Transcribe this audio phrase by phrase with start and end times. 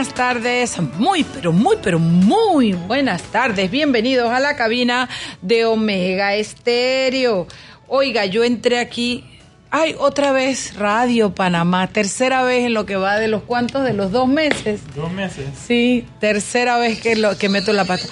[0.00, 3.70] Buenas tardes, muy, pero muy, pero muy buenas tardes.
[3.70, 5.10] Bienvenidos a la cabina
[5.42, 7.46] de Omega Estéreo.
[7.86, 9.24] Oiga, yo entré aquí
[9.70, 13.92] Ay, otra vez Radio Panamá, tercera vez en lo que va de los cuantos, de
[13.92, 14.80] los dos meses.
[14.96, 15.46] Dos meses.
[15.66, 18.06] Sí, tercera vez que, lo, que meto la pata.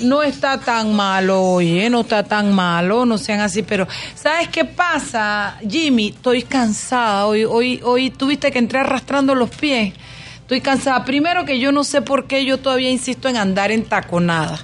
[0.00, 4.64] No está tan malo, oye, no está tan malo, no sean así, pero ¿sabes qué
[4.64, 6.08] pasa, Jimmy?
[6.08, 9.92] Estoy cansada, hoy, hoy, hoy tuviste que entrar arrastrando los pies.
[10.46, 11.04] Estoy cansada.
[11.04, 14.60] Primero que yo no sé por qué yo todavía insisto en andar en taconada.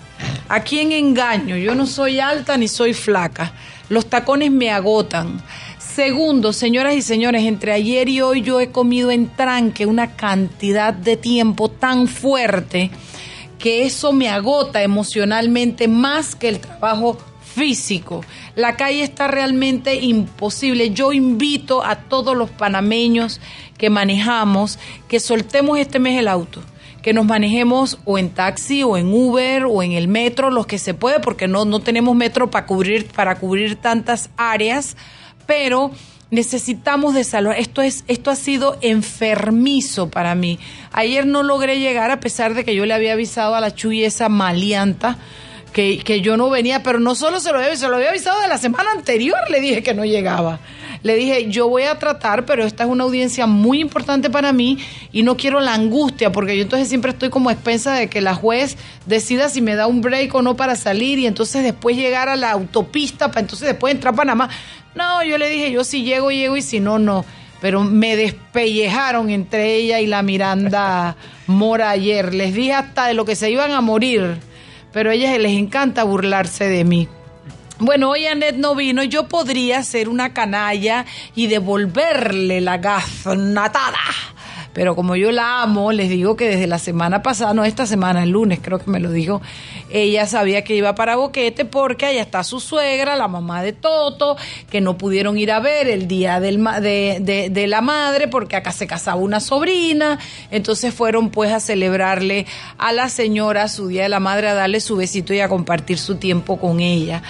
[0.49, 1.57] ¿A quién engaño?
[1.57, 3.53] Yo no soy alta ni soy flaca.
[3.89, 5.43] Los tacones me agotan.
[5.81, 10.95] Segundo, señoras y señores, entre ayer y hoy yo he comido en tranque una cantidad
[10.95, 12.93] de tiempo tan fuerte
[13.59, 18.25] que eso me agota emocionalmente más que el trabajo físico.
[18.55, 20.91] La calle está realmente imposible.
[20.91, 23.41] Yo invito a todos los panameños
[23.83, 26.63] que manejamos que soltemos este mes el auto
[27.03, 30.79] que nos manejemos o en taxi o en Uber o en el metro, los que
[30.79, 34.97] se puede, porque no, no tenemos metro para cubrir, para cubrir tantas áreas
[35.49, 35.91] pero
[36.31, 37.23] necesitamos de.
[37.59, 40.61] Esto, es, esto ha sido enfermizo para mí.
[40.93, 44.05] Ayer no logré llegar a pesar de que yo le había avisado a la Chuy
[44.05, 45.19] esa malianta
[45.73, 48.41] que, que yo no venía, pero no solo se lo había, se lo había avisado
[48.43, 50.61] de la semana anterior, le dije que no llegaba.
[51.03, 54.79] Le dije, yo voy a tratar, pero esta es una audiencia muy importante para mí
[55.11, 58.35] y no quiero la angustia, porque yo entonces siempre estoy como expensa de que la
[58.35, 62.29] juez decida si me da un break o no para salir y entonces después llegar
[62.29, 64.49] a la autopista para entonces después entrar a Panamá.
[64.95, 67.25] No, yo le dije, yo si llego, llego y si no, no.
[67.61, 72.35] Pero me despellejaron entre ella y la Miranda Mora ayer.
[72.35, 74.37] Les dije hasta de lo que se iban a morir.
[74.93, 77.09] Pero a ellas les encanta burlarse de mí.
[77.85, 79.03] Bueno, hoy Anet no vino.
[79.03, 81.05] Yo podría ser una canalla
[81.35, 83.99] y devolverle la gaznatada
[84.73, 88.23] pero como yo la amo, les digo que desde la semana pasada, no esta semana,
[88.23, 89.43] el lunes creo que me lo dijo,
[89.91, 94.37] ella sabía que iba para Boquete porque allá está su suegra, la mamá de Toto,
[94.71, 98.73] que no pudieron ir a ver el día del, de, de, la madre porque acá
[98.73, 100.19] se casaba una sobrina,
[100.51, 102.47] entonces fueron pues a celebrarle
[102.79, 105.99] a la señora su día de la madre, a darle su besito y a compartir
[105.99, 107.23] su tiempo con ella.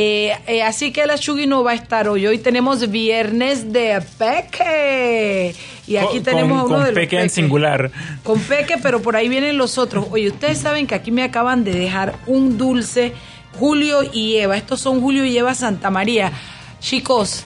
[0.00, 2.24] Eh, eh, así que la Chugi no va a estar hoy.
[2.24, 5.56] Hoy tenemos viernes de Peque.
[5.88, 7.90] Y aquí tenemos a uno de Peque en singular.
[8.22, 10.06] Con Peque, pero por ahí vienen los otros.
[10.12, 13.12] Oye, ustedes saben que aquí me acaban de dejar un dulce
[13.58, 14.56] Julio y Eva.
[14.56, 16.30] Estos son Julio y Eva Santa María.
[16.78, 17.42] Chicos,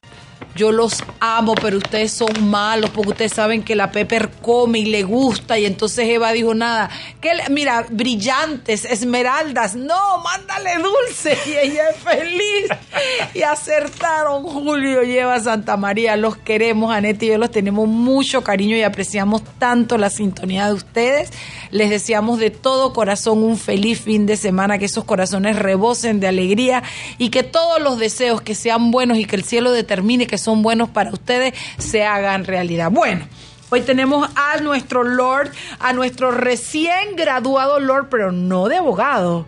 [0.55, 4.85] yo los amo, pero ustedes son malos porque ustedes saben que la Pepper come y
[4.85, 5.57] le gusta.
[5.57, 6.89] Y entonces Eva dijo, nada,
[7.21, 11.37] que mira, brillantes, esmeraldas, no, mándale dulce.
[11.53, 12.69] Y ella es feliz.
[13.33, 16.15] Y acertaron Julio lleva Santa María.
[16.15, 20.73] Los queremos, Anette y yo los tenemos mucho cariño y apreciamos tanto la sintonía de
[20.73, 21.31] ustedes.
[21.71, 26.27] Les deseamos de todo corazón un feliz fin de semana, que esos corazones rebosen de
[26.27, 26.83] alegría
[27.17, 30.61] y que todos los deseos que sean buenos y que el cielo determine que son
[30.61, 32.91] buenos para ustedes se hagan realidad.
[32.91, 33.27] Bueno.
[33.69, 35.49] Hoy tenemos a nuestro Lord,
[35.79, 39.47] a nuestro recién graduado Lord, pero no de abogado.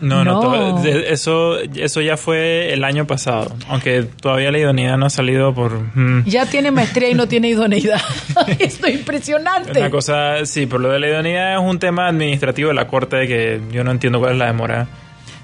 [0.00, 5.10] No, no, eso, eso ya fue el año pasado, aunque todavía la idoneidad no ha
[5.10, 5.72] salido por...
[5.96, 6.24] Mm.
[6.26, 8.00] Ya tiene maestría y no tiene idoneidad.
[8.58, 9.80] Esto es impresionante.
[9.80, 13.26] Una cosa, sí, por lo de la idoneidad es un tema administrativo de la corte
[13.26, 14.86] que yo no entiendo cuál es la demora.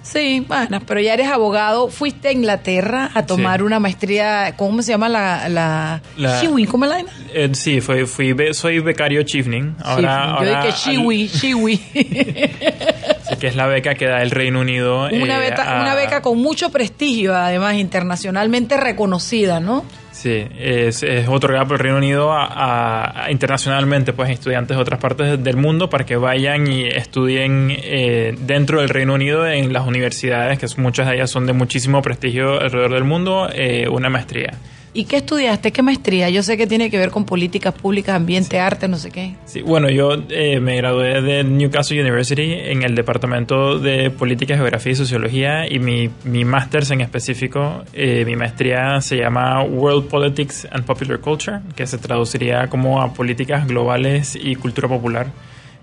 [0.03, 1.89] Sí, bueno, pero ya eres abogado.
[1.89, 5.49] Fuiste a Inglaterra a tomar una maestría, ¿cómo se llama la...?
[5.49, 9.77] la, la ¿cómo la eh, Sí, fui, fui, soy becario Chivning.
[9.83, 11.81] Ahora, yo dije Chiwi, Chiwi.
[13.39, 15.09] que es la beca que da el Reino Unido.
[15.11, 19.85] Una, eh, beca, una beca con mucho prestigio, además, internacionalmente reconocida, ¿no?
[20.13, 25.43] Sí, es, es otorgada por el Reino Unido a, internacionalmente pues estudiantes de otras partes
[25.43, 30.59] del mundo para que vayan y estudien eh, dentro del Reino Unido en las universidades,
[30.59, 34.53] que muchas de ellas son de muchísimo prestigio alrededor del mundo, eh, una maestría.
[34.95, 35.73] ¿Y qué estudiaste?
[35.73, 36.29] ¿Qué maestría?
[36.29, 39.37] Yo sé que tiene que ver con políticas públicas, ambiente, arte, no sé qué.
[39.47, 44.93] Sí, bueno, yo eh, me gradué de Newcastle University en el departamento de política, geografía
[44.93, 50.69] y sociología y mi, mi máster en específico, eh, mi maestría se llama World Politics
[50.71, 55.29] and Popular Culture, que se traduciría como a políticas globales y cultura popular.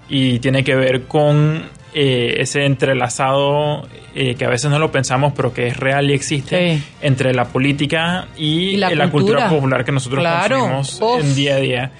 [0.07, 1.63] Y tiene que ver con
[1.93, 6.13] eh, ese entrelazado eh, que a veces no lo pensamos, pero que es real y
[6.13, 6.83] existe Sí.
[7.01, 9.39] entre la política y, Y la eh, la cultura.
[9.41, 9.49] cultura.
[9.49, 10.59] popular que nosotros Claro.
[10.59, 11.21] consumimos Uf.
[11.23, 11.91] en día a día.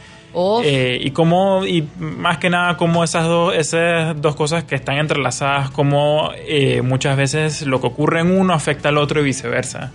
[0.63, 4.97] Eh, y cómo, y más que nada, cómo esas dos, esas dos cosas que están
[4.99, 9.91] entrelazadas, cómo eh, muchas veces lo que ocurre en uno afecta al otro y viceversa.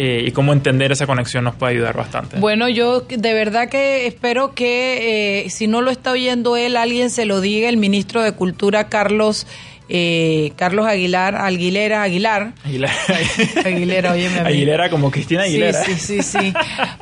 [0.00, 2.38] Eh, y cómo entender esa conexión nos puede ayudar bastante.
[2.38, 7.10] Bueno, yo de verdad que espero que eh, si no lo está oyendo él, alguien
[7.10, 9.48] se lo diga, el ministro de Cultura, Carlos,
[9.88, 12.52] eh, Carlos Aguilar, Aguilera, Aguilar.
[12.64, 14.46] Aguilera, Aguilera.
[14.46, 15.82] Aguilera como Cristina Aguilera.
[15.84, 16.52] Sí, sí, sí, sí.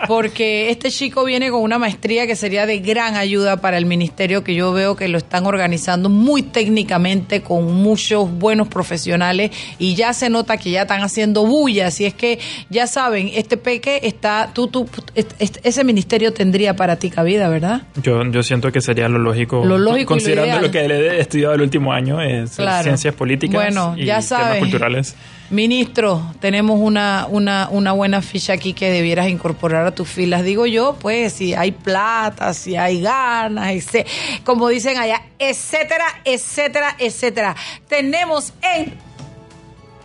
[0.06, 4.44] Porque este chico viene con una maestría que sería de gran ayuda para el ministerio,
[4.44, 10.12] que yo veo que lo están organizando muy técnicamente, con muchos buenos profesionales, y ya
[10.12, 11.88] se nota que ya están haciendo bulla.
[11.88, 12.38] Así es que
[12.70, 17.82] ya saben, este peque está, tú, tú, ese ministerio tendría para ti cabida, ¿verdad?
[18.02, 20.62] Yo, yo siento que sería lo lógico, Lo lógico y lo considerando ideal.
[20.64, 22.75] lo que he estudiado el último año, es Claro.
[22.84, 25.14] Ciencias políticas Bueno, y ya temas culturales.
[25.48, 30.42] Ministro, tenemos una, una, una buena ficha aquí que debieras incorporar a tus filas.
[30.42, 34.06] Digo yo, pues, si hay plata, si hay ganas, ese-
[34.44, 37.54] como dicen allá, etcétera, etcétera, etcétera.
[37.88, 38.94] Tenemos en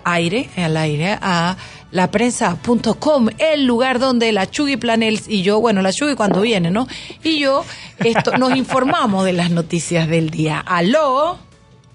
[0.03, 1.57] aire, al aire, a
[1.89, 6.87] laprensa.com, el lugar donde la Chugui Planels y yo, bueno, la Chugui cuando viene, ¿no?
[7.23, 7.65] Y yo
[7.97, 10.59] esto, nos informamos de las noticias del día.
[10.59, 11.37] Aló,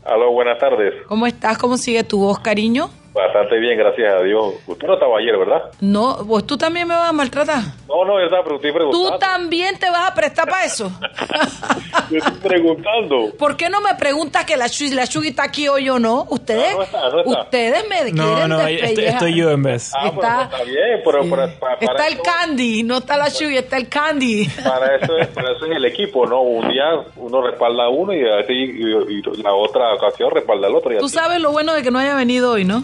[0.07, 0.95] Aló, buenas tardes.
[1.09, 1.59] ¿cómo estás?
[1.59, 2.91] ¿Cómo sigue tu voz, cariño?
[3.17, 4.55] Bastante bien, gracias a Dios.
[4.67, 5.63] Usted no estaba ayer, ¿verdad?
[5.81, 7.63] No, pues tú también me vas a maltratar.
[7.89, 9.19] No, no, verdad, pero estoy Tú preguntando.
[9.19, 10.93] también te vas a prestar para eso.
[12.11, 13.31] Yo estoy preguntando.
[13.39, 16.27] ¿Por qué no me preguntas que la la Chuy está aquí hoy o no?
[16.29, 17.41] Ustedes, No, no está, no está.
[17.43, 19.13] ustedes me No, quieren no, estoy, despellejar.
[19.15, 19.93] estoy yo en vez.
[19.95, 21.31] Ah, Está- pero está bien, pero Sí.
[21.31, 24.47] para, para- para está el Candy, no está la Chuy, está el Candy.
[24.63, 26.43] para eso, es, para eso es el equipo, ¿no?
[26.43, 26.85] Un día
[27.17, 30.93] uno respalda a uno y, así, y, y la otra ocasión respalda al otro.
[30.93, 31.15] Y Tú así.
[31.15, 32.83] sabes lo bueno de que no haya venido hoy, ¿no?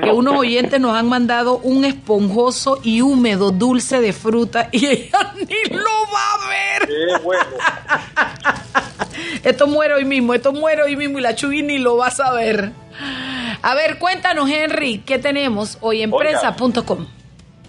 [0.00, 5.32] Que unos oyentes nos han mandado un esponjoso y húmedo dulce de fruta y ella
[5.36, 6.88] ni lo va a ver.
[6.88, 7.44] Qué bueno.
[9.44, 12.10] Esto muere hoy mismo, esto muere hoy mismo y la Chuy ni lo va a
[12.10, 12.70] saber.
[13.62, 17.06] A ver, cuéntanos, Henry, ¿qué tenemos hoy en prensa.com?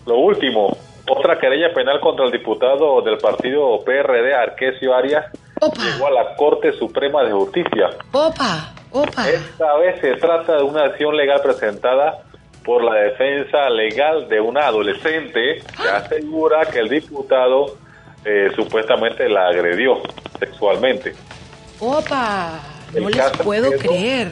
[0.06, 0.78] Lo último,
[1.10, 5.26] otra querella penal contra el diputado del partido PRD, Arquesio Arias,
[5.62, 7.90] Opa, llegó a la Corte Suprema de Justicia.
[8.12, 9.30] opa, opa.
[9.30, 12.20] Esta vez se trata de una acción legal presentada
[12.64, 17.76] por la defensa legal de una adolescente que asegura que el diputado
[18.24, 20.02] eh, supuestamente la agredió
[20.40, 21.14] sexualmente.
[21.80, 22.60] Opa,
[22.94, 24.28] no El les caso puedo quedó- creer.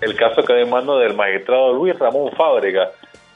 [0.00, 2.90] El caso quedó en manos del magistrado Luis Ramón Fábrega,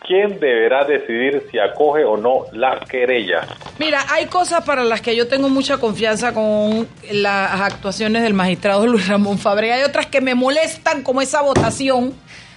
[0.07, 3.47] quien deberá decidir si acoge o no la querella.
[3.79, 8.87] Mira, hay cosas para las que yo tengo mucha confianza con las actuaciones del magistrado
[8.87, 9.75] Luis Ramón Fabrega.
[9.75, 12.15] Hay otras que me molestan, como esa votación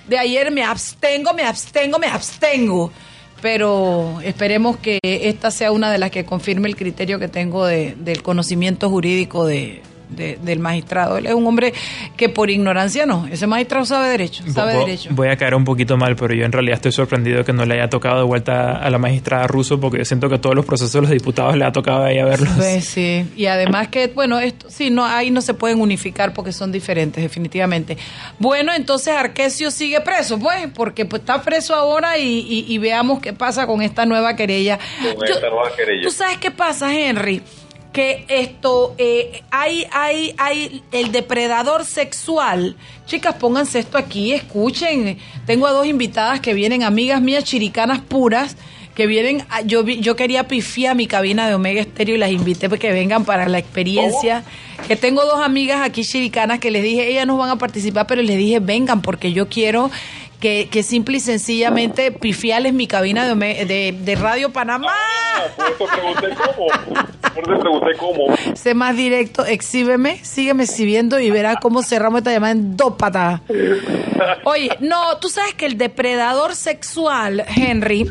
[0.07, 0.51] de ayer.
[0.51, 2.91] Me abstengo, me abstengo, me abstengo.
[3.41, 7.95] Pero esperemos que esta sea una de las que confirme el criterio que tengo de-
[7.97, 11.17] del conocimiento jurídico de, de- del magistrado.
[11.17, 11.73] Él es un hombre
[12.17, 13.27] que por ignorancia no.
[13.27, 15.09] Ese magistrado sabe derecho, sabe Vo- derecho.
[15.13, 17.75] Voy a caer un poquito mal, pero yo en realidad estoy sorprendido que no le
[17.75, 20.93] haya tocado de vuelta a la magistrada ruso, porque yo siento que todos los procesos
[20.93, 22.49] de los diputados le ha tocado a ella verlos.
[22.57, 26.51] Pues sí, y además que, bueno, esto sí, no, ahí no se pueden unificar porque
[26.53, 27.97] son diferentes, definitivamente.
[28.39, 33.19] Bueno, entonces Arquesio sigue preso, pues, porque pues, está preso ahora y, y- y veamos
[33.19, 34.77] qué pasa con esta nueva querella.
[35.15, 36.03] Con esta nueva querella.
[36.03, 37.41] ¿Tú sabes qué pasa, Henry?
[37.91, 42.77] Que esto, eh, hay, hay, hay el depredador sexual.
[43.05, 45.17] Chicas, pónganse esto aquí, escuchen.
[45.45, 48.55] Tengo a dos invitadas que vienen, amigas mías chiricanas puras,
[48.95, 52.69] que vienen, a- yo, yo quería pifiar mi cabina de Omega Estéreo y las invité
[52.69, 54.43] para que vengan para la experiencia.
[54.87, 58.21] Que tengo dos amigas aquí chiricanas que les dije, ellas no van a participar, pero
[58.21, 59.91] les dije, vengan, porque yo quiero
[60.41, 64.91] que, que simple y sencillamente pifiarles mi cabina de, de Radio Panamá.
[64.91, 66.67] Ah, por eso pregunté cómo.
[67.33, 68.55] Por eso pregunté cómo.
[68.55, 73.41] Sé más directo, exhíbeme, sígueme exhibiendo y verás cómo cerramos esta llamada en dos patadas.
[74.43, 78.09] Oye, no, tú sabes que el depredador sexual, Henry,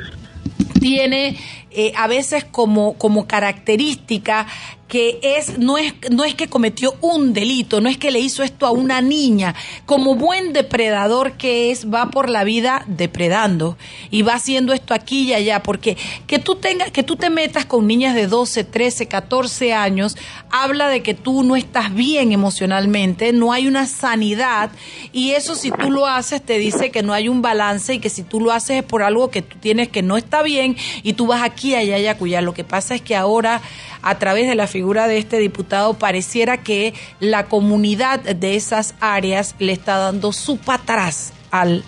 [0.80, 1.36] tiene
[1.70, 4.46] eh, a veces como, como característica
[4.90, 8.42] que es no es no es que cometió un delito, no es que le hizo
[8.42, 9.54] esto a una niña,
[9.86, 13.78] como buen depredador que es va por la vida depredando
[14.10, 15.96] y va haciendo esto aquí y allá, porque
[16.26, 20.16] que tú tengas que tú te metas con niñas de 12, 13, 14 años
[20.50, 24.72] habla de que tú no estás bien emocionalmente, no hay una sanidad
[25.12, 28.10] y eso si tú lo haces te dice que no hay un balance y que
[28.10, 31.12] si tú lo haces es por algo que tú tienes que no está bien y
[31.12, 32.40] tú vas aquí allá y acuya.
[32.40, 33.60] Lo que pasa es que ahora
[34.02, 39.54] a través de la figura de este diputado, pareciera que la comunidad de esas áreas
[39.58, 41.82] le está dando su atrás al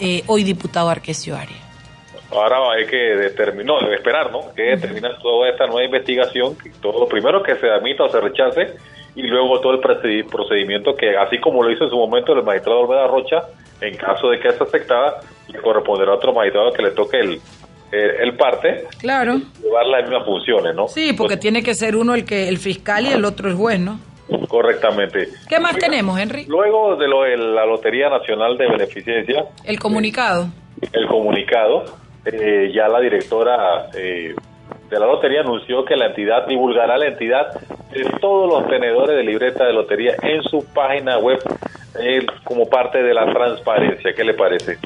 [0.00, 1.58] eh, hoy diputado Arquesio Arias.
[2.30, 4.54] Ahora hay que determinar, debe esperar, ¿no?
[4.54, 8.76] Que determinar toda esta nueva investigación, todo lo primero que se admita o se rechace,
[9.16, 12.80] y luego todo el procedimiento que, así como lo hizo en su momento el magistrado
[12.82, 13.42] Olveda Rocha,
[13.80, 17.40] en caso de que sea aceptada, le corresponderá a otro magistrado que le toque el,
[17.92, 19.40] eh, el parte claro.
[19.62, 23.06] llevar las mismas funciones no sí porque tiene que ser uno el que el fiscal
[23.06, 23.98] y el otro el juez no
[24.48, 25.28] correctamente.
[25.48, 29.44] Qué más tenemos Henry luego de lo de la lotería nacional de beneficencia.
[29.64, 30.48] El comunicado.
[30.92, 31.84] El comunicado.
[32.24, 34.34] Eh, ya la directora eh,
[34.90, 37.46] de la lotería anunció que la entidad divulgará la entidad
[37.90, 41.38] de todos los tenedores de libreta de lotería en su página web
[41.98, 44.12] eh, como parte de la transparencia.
[44.14, 44.78] ¿Qué le parece?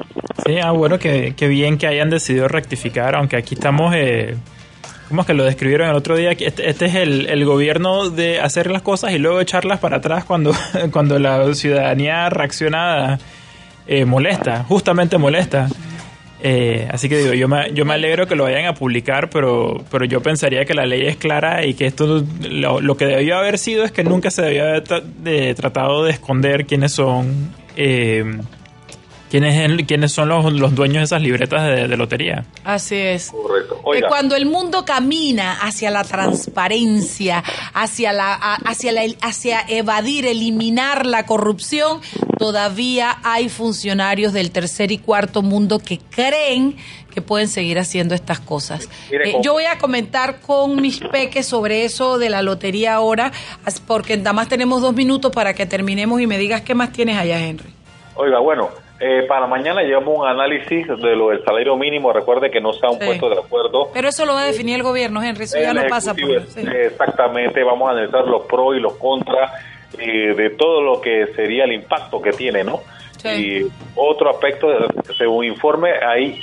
[0.44, 3.94] Sí, ah, bueno, que, bien que hayan decidido rectificar, aunque aquí estamos...
[3.94, 4.36] Eh,
[5.08, 6.32] ¿Cómo es que lo describieron el otro día?
[6.32, 10.24] Este, este es el, el, gobierno de hacer las cosas y luego echarlas para atrás
[10.24, 10.52] cuando,
[10.92, 13.18] cuando la ciudadanía reacciona
[13.86, 15.68] eh, molesta, justamente molesta.
[16.46, 19.82] Eh, así que digo, yo me, yo me alegro que lo vayan a publicar, pero,
[19.90, 23.56] pero yo pensaría que la ley es clara y que esto lo, que debió haber
[23.56, 28.24] sido es que nunca se debía haber tratado de esconder quiénes son eh,
[29.34, 32.44] quiénes, quiénes son los, los, dueños de esas libretas de, lotería.
[32.62, 33.32] Así es.
[33.32, 33.80] Correcto.
[34.06, 41.26] cuando el mundo camina hacia la transparencia, hacia la, hacia la, hacia evadir, eliminar la
[41.26, 42.00] corrupción,
[42.38, 46.76] todavía hay funcionarios del tercer y cuarto mundo que creen
[47.12, 48.88] que pueden seguir haciendo estas cosas.
[49.10, 53.32] Eh, yo voy a comentar con mis peques sobre eso de la lotería ahora,
[53.88, 57.16] porque nada más tenemos dos minutos para que terminemos y me digas qué más tienes
[57.16, 57.74] allá, Henry.
[58.16, 58.70] Oiga, bueno,
[59.00, 62.12] eh, para mañana llevamos un análisis de lo del salario mínimo.
[62.12, 63.90] Recuerde que no se han puesto de acuerdo.
[63.92, 65.44] Pero eso lo va a definir el gobierno, Henry.
[65.44, 66.30] Eso ya no pasa por.
[66.30, 67.64] Exactamente.
[67.64, 69.50] Vamos a analizar los pros y los contras
[69.98, 72.80] eh, de todo lo que sería el impacto que tiene, ¿no?
[73.24, 74.68] Y otro aspecto,
[75.16, 76.38] según informe, ahí,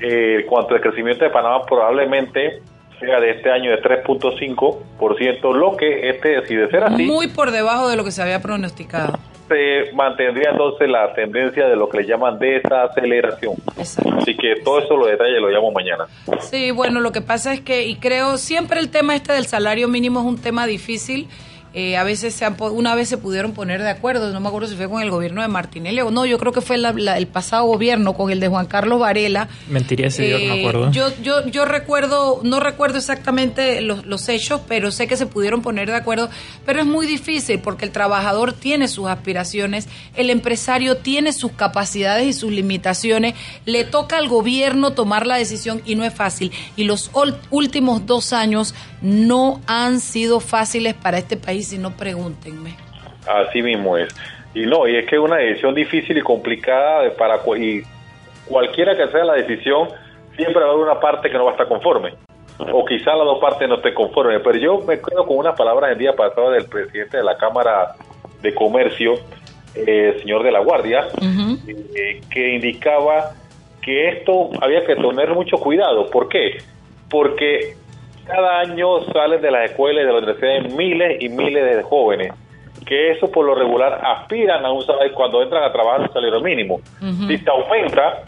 [0.00, 2.62] eh, cuanto al crecimiento de Panamá, probablemente
[2.98, 7.04] sea de este año de 3.5%, lo que este, si de ser así.
[7.04, 11.76] Muy por debajo de lo que se había pronosticado se mantendría entonces la tendencia de
[11.76, 13.54] lo que le llaman desaceleración.
[13.76, 16.06] Así que todo eso lo detalles lo llamo mañana.
[16.40, 19.88] Sí, bueno, lo que pasa es que, y creo, siempre el tema este del salario
[19.88, 21.28] mínimo es un tema difícil
[21.74, 24.68] eh, a veces se han, una vez se pudieron poner de acuerdo, no me acuerdo
[24.68, 27.64] si fue con el gobierno de Martinelli o no, yo creo que fue el pasado
[27.64, 29.48] gobierno con el de Juan Carlos Varela.
[29.68, 30.92] Mentiría ese no me acuerdo.
[30.92, 35.62] Yo, yo, yo recuerdo, no recuerdo exactamente los, los hechos, pero sé que se pudieron
[35.62, 36.30] poner de acuerdo,
[36.64, 42.26] pero es muy difícil porque el trabajador tiene sus aspiraciones, el empresario tiene sus capacidades
[42.26, 46.52] y sus limitaciones, le toca al gobierno tomar la decisión y no es fácil.
[46.76, 47.10] Y los
[47.50, 52.76] últimos dos años no han sido fáciles para este país, si no pregúntenme.
[53.26, 54.14] Así mismo es.
[54.54, 57.82] Y no, y es que es una decisión difícil y complicada para y
[58.46, 59.88] cualquiera que sea la decisión,
[60.36, 62.14] siempre va a haber una parte que no va a estar conforme.
[62.72, 64.40] O quizá las dos partes no estén conformes.
[64.44, 67.96] Pero yo me quedo con unas palabras el día pasado del presidente de la Cámara
[68.42, 69.14] de Comercio,
[69.74, 71.08] eh, señor de la Guardia,
[71.66, 73.32] eh, que indicaba
[73.82, 76.08] que esto había que tener mucho cuidado.
[76.10, 76.58] ¿Por qué?
[77.10, 77.76] Porque
[78.26, 82.32] cada año salen de las escuelas y de las universidades miles y miles de jóvenes
[82.84, 86.40] que eso por lo regular aspiran a un salario cuando entran a trabajar un salario
[86.40, 86.80] mínimo.
[87.00, 88.24] Si se aumenta,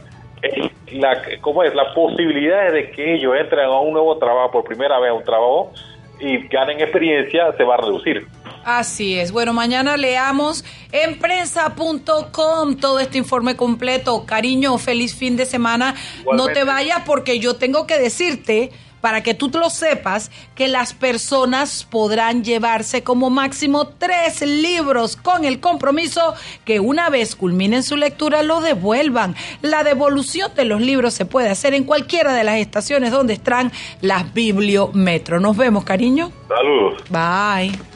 [0.92, 1.74] la, ¿cómo es?
[1.74, 5.24] Las posibilidades de que ellos entren a un nuevo trabajo por primera vez a un
[5.24, 5.72] trabajo
[6.20, 8.26] y ganen experiencia se va a reducir.
[8.64, 9.30] Así es.
[9.30, 14.24] Bueno, mañana leamos en prensa.com todo este informe completo.
[14.26, 15.94] Cariño, feliz fin de semana.
[16.32, 18.70] No te vayas porque yo tengo que decirte
[19.06, 25.44] para que tú lo sepas, que las personas podrán llevarse como máximo tres libros con
[25.44, 26.34] el compromiso
[26.64, 29.36] que una vez culminen su lectura lo devuelvan.
[29.62, 33.70] La devolución de los libros se puede hacer en cualquiera de las estaciones donde están
[34.00, 35.38] las bibliometro.
[35.38, 36.32] Nos vemos, cariño.
[36.48, 37.04] Saludos.
[37.08, 37.95] Bye.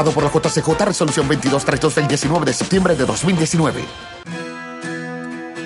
[0.09, 3.83] por la JCJ Resolución 2232 del 19 de septiembre de 2019.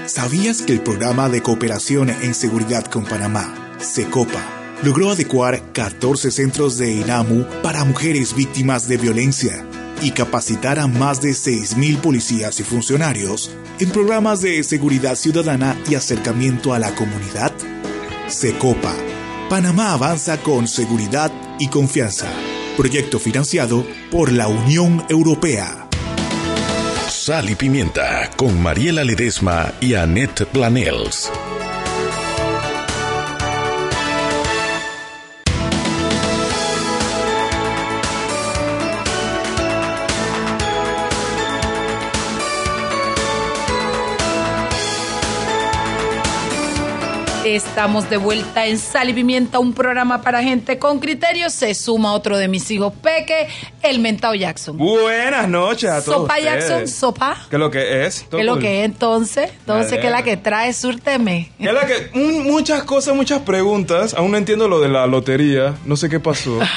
[0.07, 4.43] ¿Sabías que el programa de cooperación en seguridad con Panamá, SECOPA,
[4.83, 9.65] logró adecuar 14 centros de INAMU para mujeres víctimas de violencia
[10.01, 15.95] y capacitar a más de 6.000 policías y funcionarios en programas de seguridad ciudadana y
[15.95, 17.53] acercamiento a la comunidad?
[18.27, 18.93] SECOPA.
[19.49, 22.27] Panamá avanza con seguridad y confianza.
[22.77, 25.87] Proyecto financiado por la Unión Europea.
[27.09, 31.31] Sal y Pimienta con Mariela Ledesma y Annette Planels.
[47.45, 51.53] Estamos de vuelta en Sal y Pimienta, un programa para gente con criterios.
[51.53, 53.47] Se suma otro de mis hijos Peque,
[53.83, 54.75] el mentado Jackson.
[54.79, 56.21] Buenas noches a todos.
[56.21, 56.67] Sopa ustedes.
[56.67, 57.37] Jackson, sopa.
[57.47, 58.25] ¿Qué es lo que es?
[58.31, 59.51] ¿Qué es lo que es entonces?
[59.59, 60.73] Entonces, ¿qué es la que trae?
[60.73, 61.51] Súrteme.
[61.59, 62.09] ¿Qué es la que?
[62.15, 64.15] mu- muchas cosas, muchas preguntas.
[64.15, 65.75] Aún no entiendo lo de la lotería.
[65.85, 66.59] No sé qué pasó.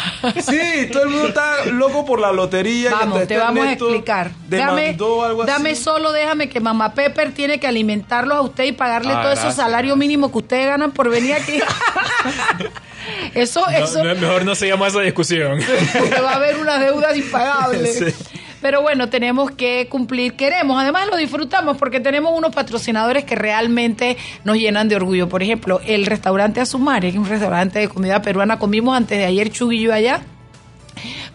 [0.49, 2.91] Sí, todo el mundo está loco por la lotería.
[2.91, 4.31] Vamos, te vamos a explicar.
[4.49, 5.51] Dame, algo así.
[5.53, 9.33] dame solo, déjame que Mamá Pepper tiene que alimentarlos a usted y pagarle Ah, todo
[9.33, 11.61] esos gracias, salarios mínimos que ustedes ganan por venir aquí.
[13.35, 14.05] eso, No, eso.
[14.05, 15.61] me- mejor no sigamos esa discusión.
[15.99, 17.99] porque va a haber unas deudas impagables.
[17.99, 18.35] Sí.
[18.61, 24.17] Pero bueno, tenemos que cumplir, queremos, además lo disfrutamos porque tenemos unos patrocinadores que realmente
[24.43, 25.29] nos llenan de orgullo.
[25.29, 29.27] Por ejemplo, el restaurante Azumare, que es un restaurante de comida peruana, comimos antes de
[29.27, 30.23] ayer chuguillo allá.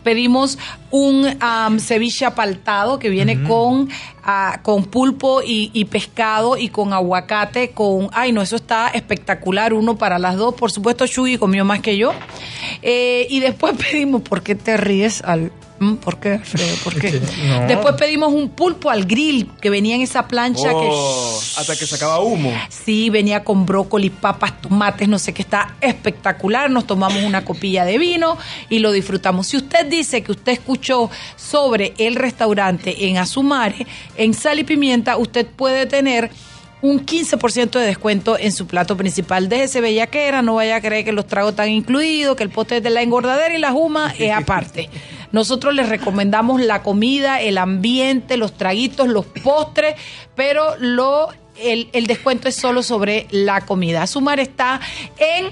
[0.04, 0.58] Pedimos
[0.92, 3.90] un am, ceviche apaltado que viene con,
[4.24, 8.10] ah, con pulpo y, y pescado y con aguacate, con...
[8.14, 10.54] Ay, no, eso está espectacular, uno para las dos.
[10.56, 12.14] Por supuesto, Chugi comió más que yo.
[12.82, 15.52] Eh, y después pedimos, ¿por qué te ríes al...
[15.80, 16.76] mm, ¿Por qué, Alfredo?
[16.84, 17.22] ¿Por qué?
[17.46, 17.68] No.
[17.68, 21.60] Después pedimos un pulpo al grill que venía en esa plancha Oh, que...
[21.62, 22.52] hasta que sacaba humo.
[22.70, 26.70] Sí, venía con brócoli, papas, tomates, no sé qué, está espectacular.
[26.70, 28.38] Nos tomamos una copilla de vino
[28.70, 29.48] y lo disfrutamos.
[29.48, 33.86] Si usted dice que usted escuchó sobre el restaurante en Azumare,
[34.18, 36.32] en Sal y Pimienta, usted puede tener
[36.84, 39.48] un 15% de descuento en su plato principal.
[39.48, 42.90] Déjese bellaquera, no vaya a creer que los tragos están incluidos, que el pote de
[42.90, 44.90] la engordadera y la juma es aparte.
[45.32, 49.96] Nosotros les recomendamos la comida, el ambiente, los traguitos, los postres,
[50.36, 54.06] pero lo el, el descuento es solo sobre la comida.
[54.06, 54.82] Sumar está
[55.18, 55.52] en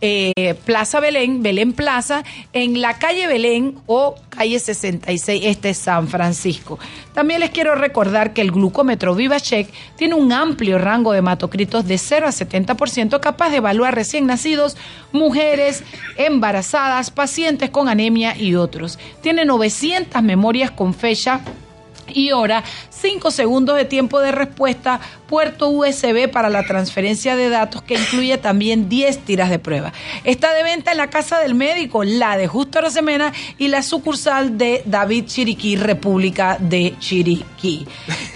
[0.00, 6.08] eh, Plaza Belén, Belén Plaza, en la calle Belén o calle 66, este es San
[6.08, 6.78] Francisco.
[7.14, 11.96] También les quiero recordar que el glucómetro VivaCheck tiene un amplio rango de hematocritos de
[11.96, 14.76] 0 a 70% capaz de evaluar recién nacidos,
[15.12, 15.82] mujeres,
[16.16, 18.98] embarazadas, pacientes con anemia y otros.
[19.22, 21.40] Tiene 900 memorias con fecha
[22.12, 22.62] y hora,
[23.00, 28.38] 5 segundos de tiempo de respuesta, puerto USB para la transferencia de datos que incluye
[28.38, 29.92] también 10 tiras de prueba.
[30.24, 34.56] Está de venta en la casa del médico, la de Justo Rosemena y la sucursal
[34.56, 37.86] de David Chiriquí, República de Chiriquí.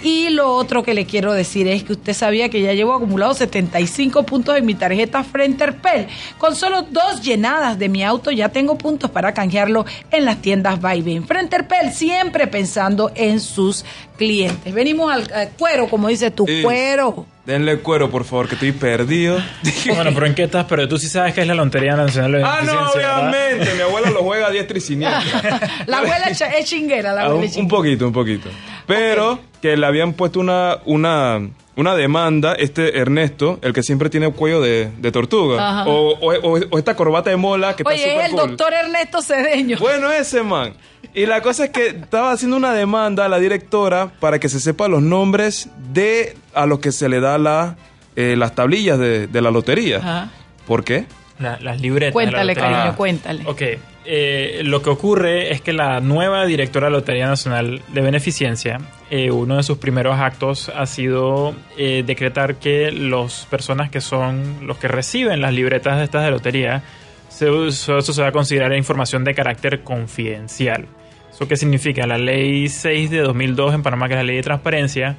[0.03, 3.33] Y lo otro que le quiero decir es que usted sabía que ya llevo acumulado
[3.33, 6.07] 75 puntos en mi tarjeta Frenterpel.
[6.37, 10.81] Con solo dos llenadas de mi auto ya tengo puntos para canjearlo en las tiendas
[10.81, 11.25] Vaivén.
[11.25, 13.85] Frenterpel siempre pensando en sus
[14.17, 14.50] clientes.
[14.73, 16.61] Venimos al, al cuero, como dices tú, Sí.
[16.63, 17.25] cuero.
[17.45, 19.37] Denle cuero, por favor, que estoy perdido.
[19.87, 20.65] bueno, pero ¿en qué estás?
[20.69, 23.73] Pero tú sí sabes que es la Lotería Nacional de ah, no, obviamente.
[23.75, 25.59] Mi abuela lo juega a diestra y siniestra.
[25.87, 28.49] La abuela es chinguera, la Ah, abuela un, es un poquito, un poquito.
[28.85, 31.39] Pero que le habían puesto una, una
[31.75, 36.59] una demanda, este Ernesto, el que siempre tiene cuello de, de tortuga, o, o- o-
[36.69, 38.47] o esta corbata de mola que está Oye, es el cool.
[38.49, 39.77] doctor Ernesto Cedeño.
[39.79, 40.73] Bueno, ese man.
[41.13, 44.59] Y la cosa es que estaba haciendo una demanda a la directora para que se
[44.59, 47.77] sepa los nombres de a los que se le da la,
[48.15, 49.97] eh, las tablillas de, de la lotería.
[49.97, 50.29] Ajá.
[50.67, 51.05] ¿Por qué?
[51.41, 52.13] La- las libretas.
[52.13, 53.43] de la Cuéntale, cariño, cuéntale.
[53.47, 53.61] Ok,
[54.05, 58.79] eh, lo que ocurre es que la nueva directora de la Lotería Nacional de Beneficencia,
[59.09, 64.65] eh, uno de sus primeros actos ha sido eh, decretar que las personas que son
[64.67, 66.83] los que reciben las libretas de estas de lotería,
[67.29, 70.85] se- eso, eso se va a considerar información de carácter confidencial.
[71.33, 72.05] ¿Eso qué significa?
[72.07, 75.15] La ley 6 de 2002 en Panamá, que es la ley de transparencia,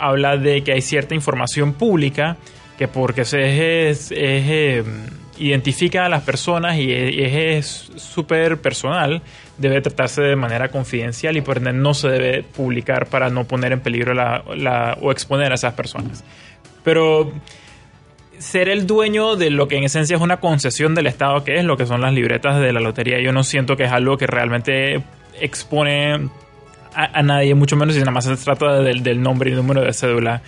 [0.00, 2.36] habla de que hay cierta información pública
[2.78, 4.84] que porque se eh,
[5.38, 9.22] identifica a las personas y es súper personal,
[9.58, 13.72] debe tratarse de manera confidencial y por ende no se debe publicar para no poner
[13.72, 16.24] en peligro la, o exponer a esas personas.
[16.82, 17.32] Pero
[18.38, 21.64] ser el dueño de lo que en esencia es una concesión del Estado, que es
[21.64, 24.26] lo que son las libretas de la lotería, yo no siento que es algo que
[24.26, 25.02] realmente
[25.40, 26.28] expone
[26.94, 29.82] a, a nadie, mucho menos si nada más se trata del, del nombre y número
[29.82, 30.42] de cédula.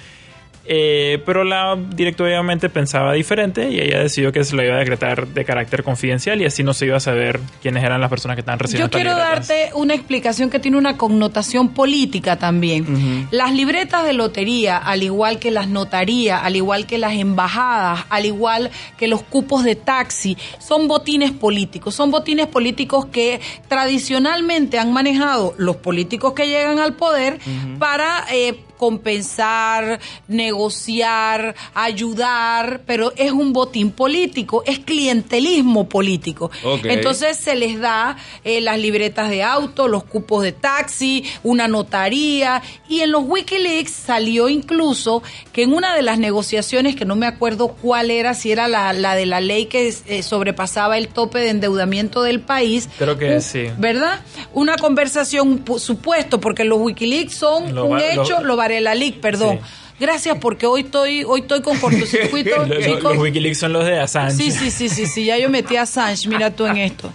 [0.69, 4.79] Eh, pero la directora obviamente pensaba diferente y ella decidió que se lo iba a
[4.79, 8.35] decretar de carácter confidencial y así no se iba a saber quiénes eran las personas
[8.37, 9.49] que estaban recibiendo Yo quiero libretas.
[9.49, 13.29] darte una explicación que tiene una connotación política también.
[13.31, 18.27] Las libretas de lotería, al igual que las notarías, al igual que las embajadas, al
[18.27, 21.95] igual que los cupos de taxi, son botines políticos.
[21.95, 27.39] Son botines políticos que tradicionalmente han manejado los políticos que llegan al poder
[27.79, 36.51] para eh, compensar, negociar, ayudar, pero es un botín político, es clientelismo político.
[36.85, 42.63] Entonces se les da eh, las libretas de auto, los cupos de taxi, una notaría
[42.89, 47.27] y en los Wikileaks salió incluso que en una de las negociaciones, que no me
[47.27, 51.39] acuerdo cuál era, si era la, la de la ley que eh, sobrepasaba el tope
[51.41, 52.89] de endeudamiento del país.
[52.99, 53.67] Creo que un- sí.
[53.79, 54.21] ¿Verdad?
[54.53, 59.21] Una conversación, supuesto, porque los Wikileaks son Lo un va- lo- hecho, lo, Varela Leak,
[59.21, 59.59] perdón.
[59.63, 59.67] Sí.
[59.99, 63.03] Gracias porque hoy estoy hoy estoy con cortocircuito, Lo- lo- chicos.
[63.03, 64.35] los Wikileaks son los de Assange.
[64.37, 67.11] Sí, sí, sí, sí, sí, ya yo metí a Assange, mira tú en esto.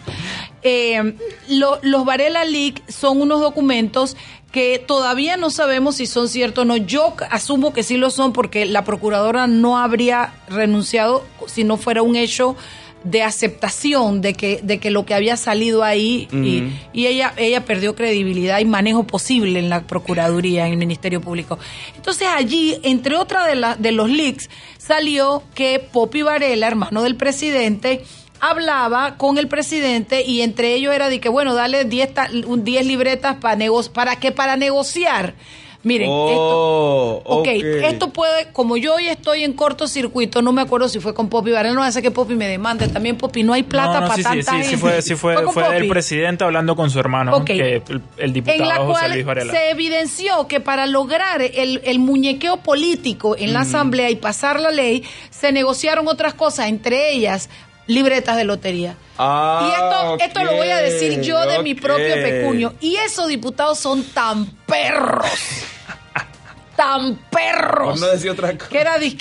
[0.64, 1.16] Eh,
[1.50, 4.18] lo- los Varela Leak son unos documentos
[4.52, 6.76] que todavía no sabemos si son ciertos o no.
[6.78, 12.02] Yo asumo que sí lo son porque la procuradora no habría renunciado si no fuera
[12.02, 12.56] un hecho
[13.04, 17.66] de aceptación de que, de que lo que había salido ahí y, y ella, ella
[17.66, 21.58] perdió credibilidad y manejo posible en la Procuraduría, en el Ministerio Público.
[21.96, 27.16] Entonces allí, entre otras de, la- de los leaks, salió que Popi Varela, hermano del
[27.16, 28.04] presidente,
[28.40, 32.64] hablaba con el presidente y entre ellos era de que, bueno, dale 10 ta- un
[32.64, 35.36] 10 libretas para nego para que para negociar.
[35.84, 37.92] Miren, Oh, esto, ok, ok.
[37.92, 41.50] esto puede, como yo hoy estoy en cortocircuito, no me acuerdo si fue con Popi
[41.52, 44.16] Varela, no hace que Popi me demande, también Popi, no hay plata No, no, para
[44.16, 44.70] sí, sí, tanta sí, gente.
[44.70, 45.88] sí fue, sí fue, fue Popi.
[45.90, 49.52] presidente hablando con su hermano, que el, el diputado en la José cual Luis Varela.
[49.54, 54.70] se evidenció que para lograr el, el muñequeo político en la asamblea y pasar la
[54.70, 57.50] ley, se negociaron otras cosas, entre ellas
[57.88, 58.96] libretas de lotería.
[59.18, 62.74] Ah, y esto, esto lo voy a decir yo de mi propio pecunio.
[62.80, 65.26] Y esos diputados son tan perros.
[66.76, 67.92] tan perros.
[67.92, 68.70] Por no decir otra cosa.
[68.70, 69.16] Que era de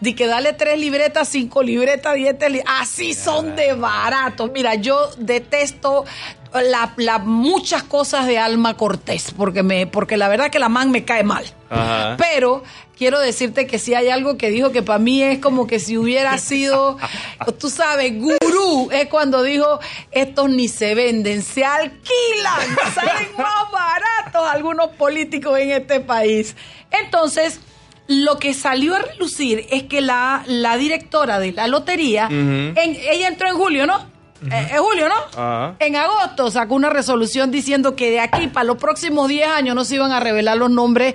[0.00, 4.50] de que dale tres libretas, cinco libretas, diez li- Así son de baratos.
[4.52, 6.04] Mira, yo detesto
[6.52, 10.90] la, la- muchas cosas de Alma Cortés, porque me, porque la verdad que la man
[10.90, 11.44] me cae mal.
[11.68, 12.16] Ajá.
[12.16, 12.62] Pero
[12.96, 15.98] quiero decirte que si hay algo que dijo que para mí es como que si
[15.98, 16.96] hubiera sido,
[17.60, 19.78] tú sabes, gurú, es cuando dijo,
[20.12, 26.54] estos ni se venden, se alquilan, salen más baratos algunos políticos en este país.
[26.90, 27.60] Entonces,
[28.08, 33.28] lo que salió a relucir es que la, la directora de la lotería, en- ella
[33.28, 33.98] entró en julio, ¿no?
[34.50, 35.74] Eh, en julio, ¿no?
[35.80, 39.84] En agosto sacó una resolución diciendo que de aquí para los próximos 10 años no
[39.84, 41.14] se iban a revelar los nombres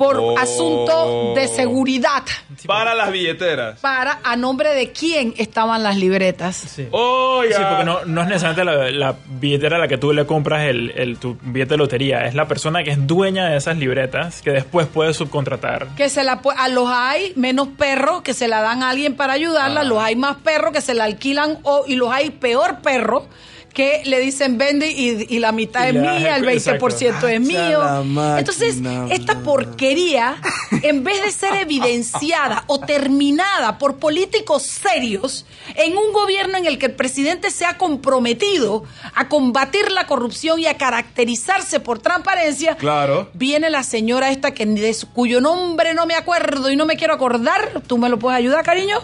[0.00, 0.38] por Oh.
[0.38, 2.22] asunto de seguridad
[2.66, 3.78] Para las billeteras.
[3.80, 6.56] para a nombre de quién estaban las libretas.
[6.56, 6.88] Sí.
[6.90, 7.56] Oh, ya.
[7.58, 10.62] Sí, porque no, no es necesariamente la, la billetera a la que tú le compras
[10.62, 12.24] el, el- tu billete de lotería.
[12.24, 15.88] Es la persona que es dueña de esas libretas que después puede subcontratar.
[15.96, 19.34] Que se la a los hay menos perros que se la dan a alguien para
[19.34, 23.24] ayudarla, los hay más perros que se la alquilan o y los hay peor perros
[23.72, 27.02] que le dicen vende y, y la mitad Y es mía, el el- 20% es
[27.02, 27.28] exacto.
[27.40, 27.80] mío.
[27.82, 28.76] Ah, la Entonces,
[29.10, 30.36] esta porquería,
[30.82, 36.78] en vez de ser evidenciada o terminada por políticos serios, en un gobierno en el
[36.78, 42.76] que el presidente se ha comprometido a combatir la corrupción y a caracterizarse por transparencia,
[42.76, 43.30] Claro.
[43.34, 46.96] viene la señora esta que de su- cuyo nombre no me acuerdo y no me
[46.96, 47.82] quiero acordar.
[47.86, 48.98] ¿Tú me lo puedes ayudar, cariño?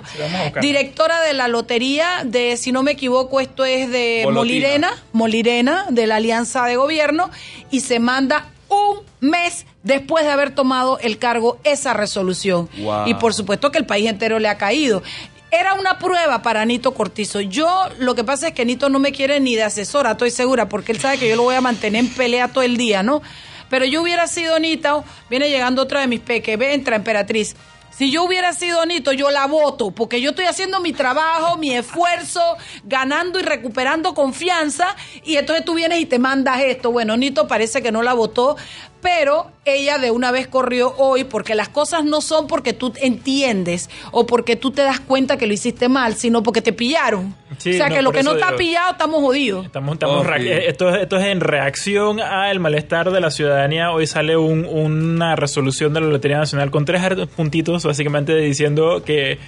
[0.61, 4.56] Directora de la lotería de, si no me equivoco, esto es de Bolotina.
[4.61, 7.31] Molirena, Molirena, de la Alianza de Gobierno,
[7.71, 12.69] y se manda un mes después de haber tomado el cargo esa resolución.
[12.79, 13.07] Wow.
[13.07, 15.03] Y por supuesto que el país entero le ha caído.
[15.51, 17.41] Era una prueba para Nito Cortizo.
[17.41, 20.69] Yo lo que pasa es que Nito no me quiere ni de asesora, estoy segura,
[20.69, 23.23] porque él sabe que yo lo voy a mantener en pelea todo el día, ¿no?
[23.71, 27.57] Pero yo hubiera sido Nito, viene llegando otra de mis peques, entra Emperatriz.
[27.97, 31.75] Si yo hubiera sido Nito, yo la voto, porque yo estoy haciendo mi trabajo, mi
[31.75, 32.43] esfuerzo,
[32.85, 36.93] ganando y recuperando confianza, y entonces tú vienes y te mandas esto.
[36.93, 38.57] Bueno, Nito parece que no la votó,
[39.01, 43.89] pero ella de una vez corrió hoy, porque las cosas no son porque tú entiendes
[44.11, 47.35] o porque tú te das cuenta que lo hiciste mal, sino porque te pillaron.
[47.59, 48.59] Sí, o sea no, que lo que no está digo.
[48.59, 49.67] pillado, estamos jodidos.
[49.67, 53.91] Estamos, estamos Oh, eh, esto, es- esto es en reacción al malestar de la ciudadanía.
[53.93, 57.03] Hoy sale un- una resolución de la Lotería Nacional con tres
[57.35, 59.39] puntitos, básicamente diciendo que,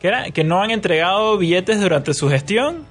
[0.00, 2.84] que, era, que no han entregado billetes durante su gestión.